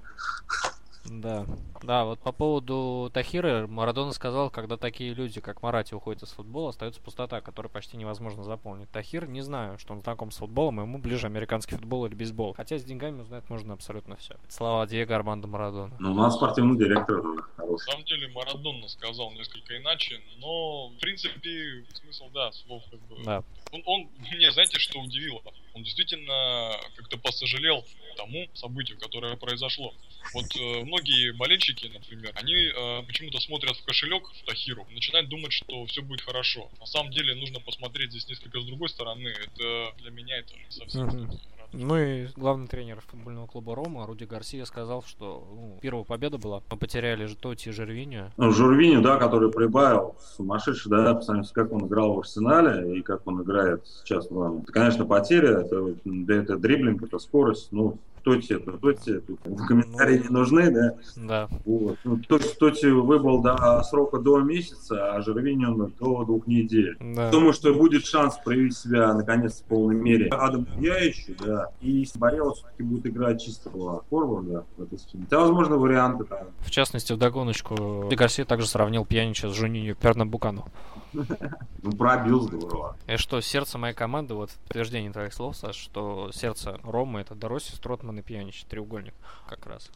Да. 1.05 1.45
Да, 1.81 2.05
вот 2.05 2.19
по 2.19 2.31
поводу 2.31 3.09
Тахира 3.13 3.65
Марадона 3.67 4.11
сказал, 4.13 4.49
когда 4.49 4.77
такие 4.77 5.13
люди, 5.13 5.41
как 5.41 5.63
Марати, 5.63 5.93
уходят 5.93 6.21
из 6.23 6.29
футбола, 6.29 6.69
остается 6.69 7.01
пустота, 7.01 7.41
которую 7.41 7.71
почти 7.71 7.97
невозможно 7.97 8.43
заполнить. 8.43 8.89
Тахир, 8.91 9.27
не 9.27 9.41
знаю, 9.41 9.79
что 9.79 9.93
он 9.93 10.01
знаком 10.01 10.31
с 10.31 10.37
футболом, 10.37 10.79
ему 10.79 10.99
ближе 10.99 11.25
американский 11.27 11.75
футбол 11.75 12.05
или 12.05 12.13
бейсбол. 12.13 12.53
Хотя 12.53 12.77
с 12.77 12.83
деньгами 12.83 13.21
узнать 13.21 13.49
можно 13.49 13.73
абсолютно 13.73 14.15
все. 14.15 14.35
Слова 14.47 14.85
Диего 14.85 15.15
Армандо 15.15 15.47
Марадона. 15.47 15.95
Но 15.99 16.11
у 16.11 16.15
нас 16.15 16.35
спортивный 16.35 16.77
директор 16.77 17.23
На 17.23 17.43
хороший. 17.55 17.91
самом 17.91 18.05
деле 18.05 18.27
Марадонна 18.29 18.87
сказал 18.87 19.31
несколько 19.31 19.77
иначе, 19.77 20.21
но 20.37 20.89
в 20.89 20.97
принципе 20.99 21.83
смысл 21.93 22.25
да, 22.33 22.51
слов 22.51 22.83
как 22.91 22.99
бы. 23.01 23.23
Да. 23.25 23.43
Он, 23.71 23.81
он 23.85 24.09
мне 24.31 24.51
знаете, 24.51 24.77
что 24.77 24.99
удивило? 24.99 25.41
Он 25.73 25.83
действительно 25.83 26.77
как-то 26.95 27.17
посожалел 27.17 27.85
тому 28.17 28.47
событию, 28.53 28.99
которое 28.99 29.37
произошло. 29.37 29.93
Вот 30.33 30.45
э, 30.55 30.83
многие 30.83 31.31
болельщики, 31.33 31.87
например, 31.87 32.31
они 32.35 32.53
э, 32.53 33.03
почему-то 33.03 33.39
смотрят 33.39 33.77
в 33.77 33.83
кошелек 33.83 34.23
в 34.27 34.43
Тахиру, 34.45 34.85
начинают 34.91 35.29
думать, 35.29 35.53
что 35.53 35.85
все 35.85 36.01
будет 36.01 36.21
хорошо. 36.21 36.69
На 36.79 36.85
самом 36.85 37.11
деле 37.11 37.35
нужно 37.35 37.59
посмотреть 37.59 38.11
здесь 38.11 38.27
несколько 38.27 38.59
с 38.59 38.65
другой 38.65 38.89
стороны. 38.89 39.29
Это 39.29 39.93
для 39.97 40.11
меня 40.11 40.37
это 40.37 40.53
совсем. 40.69 41.07
Мгм. 41.07 41.39
Ну 41.73 41.97
и 41.97 42.27
главный 42.35 42.67
тренер 42.67 43.01
футбольного 43.07 43.47
клуба 43.47 43.75
Рома, 43.75 44.05
Руди 44.05 44.25
Гарсия, 44.25 44.65
сказал, 44.65 45.03
что 45.03 45.47
ну, 45.51 45.77
первая 45.81 46.03
победа 46.03 46.37
была. 46.37 46.61
Мы 46.69 46.77
потеряли 46.77 47.25
же 47.25 47.35
Тоти 47.35 47.69
и 47.69 47.71
Жервиню. 47.71 48.31
Ну, 48.37 48.51
Журвиню, 48.51 49.01
да, 49.01 49.17
который 49.17 49.51
прибавил, 49.51 50.15
сумасшедший, 50.35 50.91
да, 50.91 51.13
по 51.15 51.21
сравнению 51.21 51.47
с 51.49 51.51
как 51.51 51.71
он 51.71 51.87
играл 51.87 52.13
в 52.13 52.19
Арсенале 52.19 52.97
и 52.97 53.01
как 53.01 53.25
он 53.25 53.41
играет 53.41 53.85
сейчас 53.85 54.29
в. 54.29 54.61
Это, 54.63 54.71
конечно, 54.71 55.05
потеря, 55.05 55.59
это, 55.59 55.95
это 56.27 56.57
дриблинг, 56.57 57.03
это 57.03 57.19
скорость, 57.19 57.71
ну, 57.71 57.97
Тоти, 58.23 58.53
это 58.53 58.73
Тоти, 58.73 59.19
тут 59.19 59.39
комментарии 59.67 60.19
не 60.19 60.29
нужны, 60.29 60.71
да. 60.71 60.95
Да. 61.15 61.49
Вот. 61.65 61.97
Ну, 62.03 62.17
Тоти, 62.17 62.55
Тоти 62.57 62.85
выбыл 62.87 63.41
до 63.41 63.81
срока 63.83 64.19
до 64.19 64.39
месяца, 64.39 65.13
а 65.15 65.21
Жервиню 65.21 65.91
до 65.99 66.23
двух 66.25 66.47
недель. 66.47 66.97
Да. 66.99 67.31
Думаю, 67.31 67.53
что 67.53 67.73
будет 67.73 68.05
шанс 68.05 68.37
проявить 68.43 68.77
себя 68.77 69.13
наконец 69.13 69.61
в 69.61 69.63
полной 69.65 69.95
мере. 69.95 70.27
Адам 70.29 70.67
Яич, 70.79 71.27
да, 71.39 71.69
и 71.81 72.05
Борело 72.15 72.53
все-таки 72.53 72.83
будет 72.83 73.07
играть 73.07 73.41
чистого 73.41 74.03
форварда 74.09 74.65
в 74.77 74.83
этой 74.83 74.99
схеме. 74.99 75.23
Хотя, 75.23 75.39
возможно, 75.39 75.77
варианты 75.77 76.23
там. 76.25 76.47
В 76.63 76.71
частности, 76.71 77.13
в 77.13 77.17
догоночку 77.17 78.07
Гарсия 78.09 78.45
также 78.45 78.67
сравнил 78.67 79.05
Пьянича 79.05 79.49
с 79.49 79.53
Жунинью 79.53 79.95
Пернабукану. 79.95 80.65
Ну, 81.13 81.91
пробил 81.97 82.41
здорово. 82.41 82.95
И 83.07 83.17
что 83.17 83.41
сердце 83.41 83.77
моей 83.77 83.93
команды, 83.93 84.33
вот 84.33 84.51
в 84.51 84.57
подтверждение 84.59 85.11
твоих 85.11 85.33
слов, 85.33 85.57
Саш, 85.57 85.75
что 85.75 86.31
сердце 86.31 86.79
Ромы 86.83 87.19
это 87.21 87.35
Дороси, 87.35 87.71
Стротман 87.75 88.19
и 88.19 88.21
Пьянич, 88.21 88.63
треугольник 88.65 89.13
как 89.49 89.65
раз. 89.65 89.89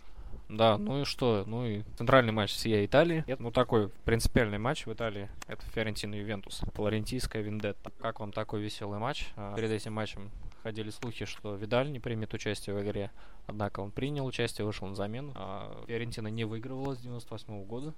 Да, 0.49 0.77
ну 0.77 1.01
и 1.01 1.05
что? 1.05 1.43
Ну 1.47 1.65
и 1.65 1.83
центральный 1.97 2.31
матч 2.31 2.51
Сия 2.53 2.85
Италии. 2.85 3.23
Это, 3.27 3.41
ну 3.41 3.51
такой 3.51 3.89
принципиальный 4.03 4.59
матч 4.59 4.85
в 4.85 4.93
Италии. 4.93 5.29
Это 5.47 5.63
Фиорентина 5.73 6.15
Ювентус. 6.15 6.61
Флорентийская 6.73 7.41
Вендетта. 7.41 7.91
Как 7.99 8.19
вам 8.19 8.31
такой 8.31 8.61
веселый 8.61 8.99
матч? 8.99 9.27
А, 9.35 9.55
Перед 9.55 9.71
этим 9.71 9.93
матчем 9.93 10.29
ходили 10.65 10.89
слухи, 10.89 11.25
что 11.25 11.53
Видаль 11.53 11.91
не 11.91 11.99
примет 11.99 12.33
участие 12.33 12.75
в 12.75 12.81
игре. 12.81 13.11
Однако 13.45 13.81
он 13.81 13.91
принял 13.91 14.25
участие, 14.25 14.65
вышел 14.65 14.87
на 14.87 14.95
замену. 14.95 15.31
А 15.35 15.71
Фиорентина 15.85 16.27
не 16.27 16.43
выигрывала 16.43 16.95
с 16.95 17.01
98 17.01 17.65
года. 17.65 17.93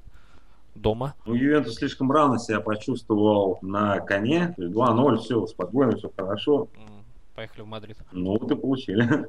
Дома. 0.75 1.15
Ну, 1.25 1.34
Ювентус 1.34 1.75
слишком 1.75 2.12
рано 2.12 2.38
себя 2.39 2.60
почувствовал 2.60 3.58
на 3.62 4.01
коне. 4.01 4.53
То 4.58 4.63
есть 4.63 4.75
2-0, 4.75 5.17
все, 5.19 5.47
спокойно, 5.47 5.95
все 5.95 6.12
хорошо. 6.17 6.67
Поехали 7.36 7.62
в 7.62 7.67
Мадрид. 7.67 7.97
Ну, 8.12 8.38
вот 8.38 8.51
и 8.51 8.56
получили. 8.56 9.27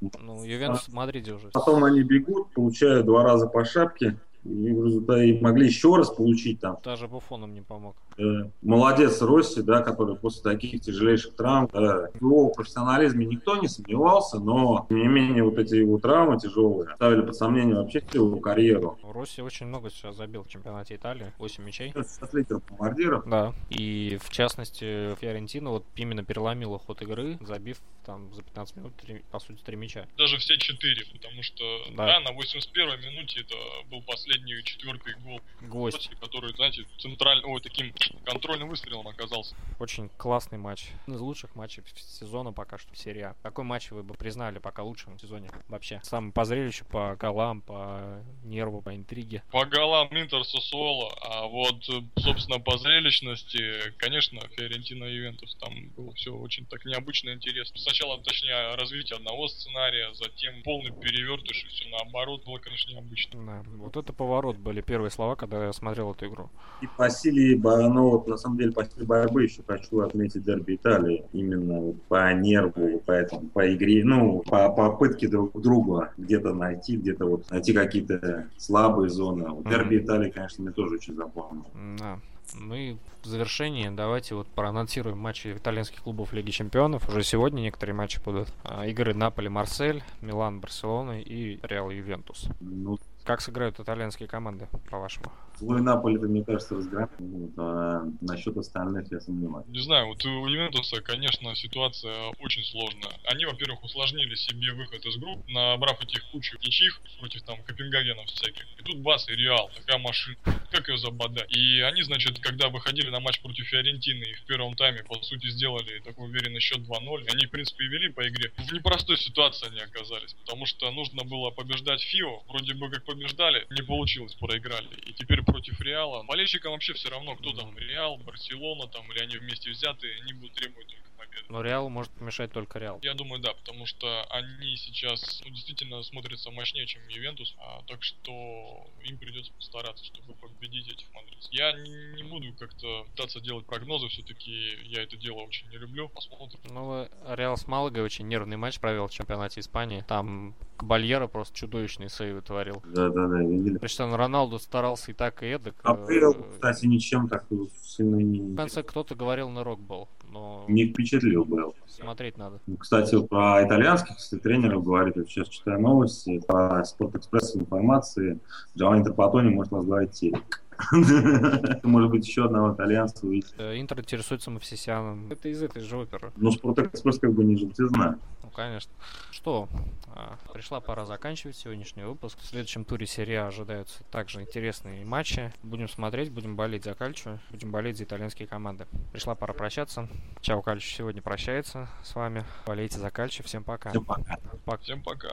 Ну, 0.00 0.42
Ювентус 0.42 0.88
в 0.88 0.94
Мадриде 0.94 1.34
уже. 1.34 1.48
Потом 1.48 1.84
они 1.84 2.02
бегут, 2.02 2.50
получают 2.52 3.04
два 3.04 3.22
раза 3.22 3.48
по 3.48 3.66
шапке. 3.66 4.16
И 4.48 4.72
в 4.72 4.84
результате 4.86 5.38
могли 5.40 5.66
еще 5.66 5.94
раз 5.96 6.10
получить 6.10 6.60
там. 6.60 6.78
Даже 6.84 7.06
Буффон 7.06 7.40
им 7.40 7.52
не 7.54 7.60
помог. 7.60 7.96
Э, 8.16 8.22
Молодец 8.62 9.20
Росси, 9.22 9.62
да, 9.62 9.82
который 9.82 10.16
после 10.16 10.42
таких 10.42 10.80
тяжелейших 10.80 11.34
травм, 11.36 11.68
да, 11.72 12.08
в 12.14 12.16
его 12.16 12.48
профессионализме 12.48 13.26
никто 13.26 13.56
не 13.56 13.68
сомневался, 13.68 14.38
но, 14.40 14.86
тем 14.88 14.98
не 14.98 15.08
менее, 15.08 15.44
вот 15.44 15.58
эти 15.58 15.74
его 15.76 15.98
травмы 15.98 16.38
тяжелые 16.38 16.94
ставили 16.96 17.20
под 17.22 17.36
сомнение 17.36 17.76
вообще 17.76 18.00
всю 18.08 18.26
его 18.26 18.40
карьеру. 18.40 18.98
Росси 19.14 19.42
очень 19.42 19.66
много 19.66 19.90
сейчас 19.90 20.16
забил 20.16 20.42
в 20.44 20.48
чемпионате 20.48 20.96
Италии. 20.96 21.32
8 21.38 21.64
мячей. 21.64 21.92
Сейчас 21.92 22.32
лидер 22.32 22.60
бомбардиров. 22.68 23.28
Да. 23.28 23.52
И 23.70 24.18
в 24.22 24.30
частности, 24.30 25.14
Фиорентина 25.20 25.70
вот 25.70 25.84
именно 25.96 26.24
переломила 26.24 26.78
ход 26.78 27.02
игры, 27.02 27.38
забив 27.42 27.78
там 28.04 28.32
за 28.32 28.42
15 28.42 28.76
минут, 28.76 28.92
три- 28.96 29.22
по 29.30 29.38
сути, 29.38 29.60
три 29.62 29.76
мяча. 29.76 30.06
Даже 30.16 30.38
все 30.38 30.56
четыре, 30.56 31.04
потому 31.12 31.42
что 31.42 31.62
Да. 31.94 32.06
да. 32.06 32.20
на 32.20 32.32
81 32.32 33.00
минуте 33.00 33.40
это 33.40 33.54
был 33.90 34.02
последний 34.02 34.37
четвертый 34.62 35.14
гол, 35.24 35.40
Гвоздь. 35.60 36.10
который, 36.20 36.54
знаете, 36.54 36.84
центральным, 36.98 37.50
ой, 37.50 37.60
таким 37.60 37.92
контрольным 38.24 38.68
выстрелом 38.68 39.08
оказался. 39.08 39.54
Очень 39.78 40.08
классный 40.16 40.58
матч. 40.58 40.88
Из 41.06 41.20
лучших 41.20 41.54
матчей 41.54 41.82
сезона 41.96 42.52
пока 42.52 42.78
что 42.78 42.92
в 42.92 42.98
серии 42.98 43.22
А. 43.22 43.36
Какой 43.42 43.64
матч 43.64 43.90
вы 43.90 44.02
бы 44.02 44.14
признали 44.14 44.58
пока 44.58 44.82
лучшим 44.82 45.16
в 45.16 45.20
сезоне 45.20 45.50
вообще? 45.68 46.00
Самый 46.02 46.32
по 46.32 46.44
зрелищу, 46.44 46.84
по 46.84 47.16
голам, 47.16 47.60
по 47.60 48.22
нерву, 48.44 48.82
по 48.82 48.94
интриге. 48.94 49.42
По 49.50 49.64
голам 49.64 50.08
Интер 50.10 50.44
Сосуола, 50.44 51.12
а 51.22 51.46
вот, 51.46 51.84
собственно, 52.16 52.60
по 52.60 52.78
зрелищности, 52.78 53.92
конечно, 53.98 54.40
Фиорентина 54.56 55.04
Ювентус, 55.04 55.54
там 55.56 55.88
было 55.90 56.12
все 56.14 56.34
очень 56.34 56.66
так 56.66 56.84
необычно 56.84 57.30
интересно. 57.30 57.78
Сначала, 57.78 58.20
точнее, 58.22 58.74
развитие 58.74 59.16
одного 59.16 59.48
сценария, 59.48 60.12
затем 60.14 60.62
полный 60.62 60.92
перевертыш, 60.92 61.64
и 61.64 61.68
все 61.68 61.88
наоборот 61.88 62.44
было, 62.44 62.58
конечно, 62.58 62.90
необычно. 62.90 63.46
Да. 63.46 63.70
Вот 63.76 63.96
это 63.96 64.12
поворот 64.18 64.56
были 64.58 64.82
первые 64.82 65.10
слова, 65.10 65.36
когда 65.36 65.64
я 65.66 65.72
смотрел 65.72 66.12
эту 66.12 66.26
игру. 66.26 66.50
И 66.82 66.86
по 66.96 67.08
силе, 67.08 67.58
ну, 67.58 68.10
вот, 68.10 68.26
на 68.26 68.36
самом 68.36 68.58
деле, 68.58 68.72
по 68.72 68.84
силе 68.84 69.06
борьбы 69.06 69.44
еще 69.44 69.62
хочу 69.66 70.00
отметить 70.00 70.44
дерби 70.44 70.74
Италии. 70.74 71.24
Именно 71.32 71.80
вот 71.80 72.02
по 72.08 72.32
нерву, 72.34 72.98
по, 73.06 73.12
этому, 73.12 73.48
по 73.48 73.74
игре, 73.74 74.04
ну, 74.04 74.42
по 74.46 74.68
попытке 74.70 75.28
друг 75.28 75.58
друга 75.60 76.12
где-то 76.18 76.52
найти, 76.52 76.96
где-то 76.96 77.24
вот 77.26 77.50
найти 77.50 77.72
какие-то 77.72 78.48
слабые 78.58 79.08
зоны. 79.08 79.48
Вот 79.48 79.64
Мгм. 79.64 79.70
дерби 79.70 79.98
Италии, 79.98 80.30
конечно, 80.30 80.62
мне 80.64 80.72
тоже 80.72 80.96
очень 80.96 81.14
запомнил. 81.14 81.64
Да. 81.98 82.18
Ну 82.54 82.74
и 82.74 82.96
в 83.22 83.26
завершение 83.26 83.90
давайте 83.90 84.34
вот 84.34 84.46
проанонсируем 84.46 85.18
матчи 85.18 85.48
итальянских 85.52 86.02
клубов 86.02 86.32
Лиги 86.32 86.50
Чемпионов. 86.50 87.06
Уже 87.08 87.22
сегодня 87.22 87.60
некоторые 87.60 87.94
матчи 87.94 88.20
будут. 88.24 88.48
А, 88.64 88.86
Игры 88.86 89.12
Наполи-Марсель, 89.12 90.02
Милан, 90.22 90.60
Барселона 90.60 91.20
и 91.20 91.58
Реал 91.62 91.90
Ювентус. 91.90 92.48
Ну, 92.60 92.98
Как 93.28 93.42
сыграют 93.42 93.78
итальянские 93.78 94.26
команды, 94.26 94.68
по-вашему? 94.88 95.30
свой 95.58 95.82
Наполи, 95.82 96.16
мне 96.18 96.44
кажется, 96.44 96.74
разгромил. 96.74 97.10
Вот, 97.18 97.50
а 97.58 98.04
насчет 98.20 98.56
остальных 98.56 99.10
я 99.12 99.20
сомневаюсь. 99.20 99.66
Не 99.68 99.80
знаю, 99.80 100.06
вот 100.06 100.24
у 100.24 100.46
Ювентуса, 100.46 101.02
конечно, 101.02 101.54
ситуация 101.54 102.28
очень 102.40 102.64
сложная. 102.64 103.12
Они, 103.24 103.44
во-первых, 103.44 103.82
усложнили 103.82 104.34
себе 104.34 104.72
выход 104.72 105.04
из 105.04 105.16
групп, 105.16 105.46
набрав 105.48 106.00
этих 106.02 106.24
кучу 106.30 106.56
ничьих 106.58 107.00
против 107.18 107.42
там 107.42 107.62
Копенгагенов 107.64 108.26
всяких. 108.26 108.64
И 108.78 108.82
тут 108.82 108.98
бас 109.00 109.28
и 109.28 109.34
Реал, 109.34 109.70
такая 109.76 109.98
машина. 109.98 110.38
Как 110.70 110.88
ее 110.88 110.98
забодать? 110.98 111.50
И 111.54 111.80
они, 111.80 112.02
значит, 112.02 112.38
когда 112.38 112.68
выходили 112.68 113.10
на 113.10 113.20
матч 113.20 113.40
против 113.40 113.66
Фиорентины 113.66 114.24
и 114.24 114.34
в 114.34 114.44
первом 114.46 114.74
тайме, 114.74 115.02
по 115.04 115.20
сути, 115.22 115.48
сделали 115.48 116.00
такой 116.00 116.28
уверенный 116.28 116.60
счет 116.60 116.78
2-0. 116.78 117.28
Они, 117.32 117.46
в 117.46 117.50
принципе, 117.50 117.84
и 117.84 117.88
вели 117.88 118.08
по 118.10 118.26
игре. 118.26 118.52
В 118.56 118.72
непростой 118.72 119.16
ситуации 119.18 119.68
они 119.68 119.80
оказались, 119.80 120.34
потому 120.34 120.66
что 120.66 120.90
нужно 120.92 121.24
было 121.24 121.50
побеждать 121.50 122.00
Фио. 122.02 122.42
Вроде 122.48 122.74
бы 122.74 122.90
как 122.90 123.04
побеждали 123.04 123.17
побеждали, 123.18 123.66
не 123.70 123.82
получилось, 123.82 124.34
проиграли. 124.34 124.88
И 125.06 125.12
теперь 125.12 125.42
против 125.42 125.80
Реала. 125.80 126.22
Болельщикам 126.22 126.72
вообще 126.72 126.94
все 126.94 127.08
равно, 127.10 127.36
кто 127.36 127.52
там, 127.52 127.76
Реал, 127.76 128.16
Барселона, 128.18 128.86
там, 128.86 129.10
или 129.12 129.20
они 129.20 129.36
вместе 129.36 129.70
взяты, 129.70 130.06
они 130.22 130.32
будут 130.34 130.54
требовать 130.54 130.86
только 130.86 131.07
победы. 131.18 131.44
Но 131.48 131.60
Реал 131.62 131.88
может 131.90 132.10
помешать 132.12 132.52
только 132.52 132.78
Реал. 132.78 132.98
Я 133.02 133.14
думаю, 133.14 133.40
да, 133.42 133.52
потому 133.52 133.84
что 133.86 134.24
они 134.30 134.76
сейчас 134.76 135.42
ну, 135.44 135.50
действительно 135.50 136.02
смотрятся 136.02 136.50
мощнее, 136.50 136.86
чем 136.86 137.06
Ювентус, 137.08 137.54
а, 137.58 137.82
так 137.86 138.02
что 138.02 138.86
им 139.04 139.18
придется 139.18 139.52
постараться, 139.52 140.04
чтобы 140.04 140.34
победить 140.34 140.88
этих 140.88 141.12
мадридцев. 141.12 141.52
Я 141.52 141.72
не, 141.72 142.14
не 142.16 142.22
буду 142.22 142.52
как-то 142.58 143.04
пытаться 143.10 143.40
делать 143.40 143.66
прогнозы, 143.66 144.08
все-таки 144.08 144.78
я 144.84 145.02
это 145.02 145.16
дело 145.16 145.40
очень 145.40 145.68
не 145.68 145.76
люблю. 145.76 146.08
Посмотрим. 146.08 146.58
Ну, 146.70 147.08
Реал 147.26 147.56
с 147.56 147.66
Малагой 147.66 148.02
очень 148.02 148.28
нервный 148.28 148.56
матч 148.56 148.80
провел 148.80 149.08
в 149.08 149.12
чемпионате 149.12 149.60
Испании. 149.60 150.04
Там 150.08 150.54
Бальера 150.80 151.26
просто 151.26 151.54
чудовищные 151.54 152.08
сейвы 152.08 152.40
творил. 152.40 152.82
Да-да-да, 152.86 153.42
видели. 153.42 153.76
Причем 153.78 154.14
Роналду 154.14 154.58
старался 154.58 155.10
и 155.10 155.14
так, 155.14 155.42
и 155.42 155.46
эдак. 155.46 155.74
А 155.82 155.98
Э, 155.98 156.06
Бейл, 156.06 156.34
кстати, 156.34 156.86
ничем 156.86 157.28
так 157.28 157.44
сильно 157.82 158.16
В 158.16 158.20
не, 158.20 158.56
конце 158.56 158.82
кто-то 158.82 159.14
говорил 159.14 159.48
на 159.48 159.64
рок 159.64 159.80
был, 159.80 160.08
но 160.32 160.64
не 160.68 160.86
впечатлил 160.86 161.44
Бейл. 161.44 161.74
смотреть 161.86 162.36
надо. 162.36 162.60
Ну, 162.66 162.76
Кстати, 162.76 163.20
про 163.26 163.64
итальянских, 163.66 164.16
если 164.16 164.38
тренеров 164.38 164.84
говорить, 164.84 165.16
вот 165.16 165.28
сейчас 165.28 165.48
читаю 165.48 165.80
новости, 165.80 166.40
по 166.46 166.82
Спортэкспресс 166.84 167.56
информации, 167.56 168.38
Джованни 168.76 169.04
Трапатони 169.04 169.50
может 169.50 169.72
возглавить 169.72 170.12
телек. 170.12 170.62
Может 171.82 172.10
быть, 172.10 172.26
еще 172.26 172.44
одного 172.44 172.74
итальянца 172.74 173.26
увидеть. 173.26 173.52
Э, 173.58 173.78
Интер 173.78 174.00
интересуется 174.00 174.50
Мавсисяном. 174.50 175.30
Это 175.30 175.48
из 175.48 175.62
этой 175.62 175.82
же 175.82 175.96
оперы. 175.96 176.32
Но 176.36 176.50
Спортэкспресс 176.50 177.18
как 177.18 177.32
бы 177.32 177.44
не 177.44 177.56
желтизна. 177.56 178.18
Ну, 178.42 178.50
конечно. 178.50 178.92
Что, 179.30 179.68
а, 180.14 180.36
пришла 180.52 180.80
пора 180.80 181.04
заканчивать 181.04 181.56
сегодняшний 181.56 182.02
выпуск. 182.04 182.38
В 182.40 182.46
следующем 182.46 182.84
туре 182.84 183.06
серии 183.06 183.34
А 183.34 183.48
ожидаются 183.48 184.02
также 184.04 184.40
интересные 184.40 185.04
матчи. 185.04 185.52
Будем 185.62 185.88
смотреть, 185.88 186.32
будем 186.32 186.56
болеть 186.56 186.84
за 186.84 186.94
Кальчо, 186.94 187.38
будем 187.50 187.70
болеть 187.70 187.98
за 187.98 188.04
итальянские 188.04 188.48
команды. 188.48 188.86
Пришла 189.12 189.34
пора 189.34 189.54
прощаться. 189.54 190.08
Чао, 190.40 190.62
Кальчо 190.62 190.88
сегодня 190.88 191.22
прощается 191.22 191.88
с 192.02 192.14
вами. 192.14 192.44
Болейте 192.66 192.98
за 192.98 193.10
Кальчо. 193.10 193.42
Всем 193.42 193.64
пока. 193.64 193.90
Всем 193.90 194.04
пока. 194.04 194.38
Пока. 194.64 194.82
Всем 194.82 195.02
пока. 195.02 195.28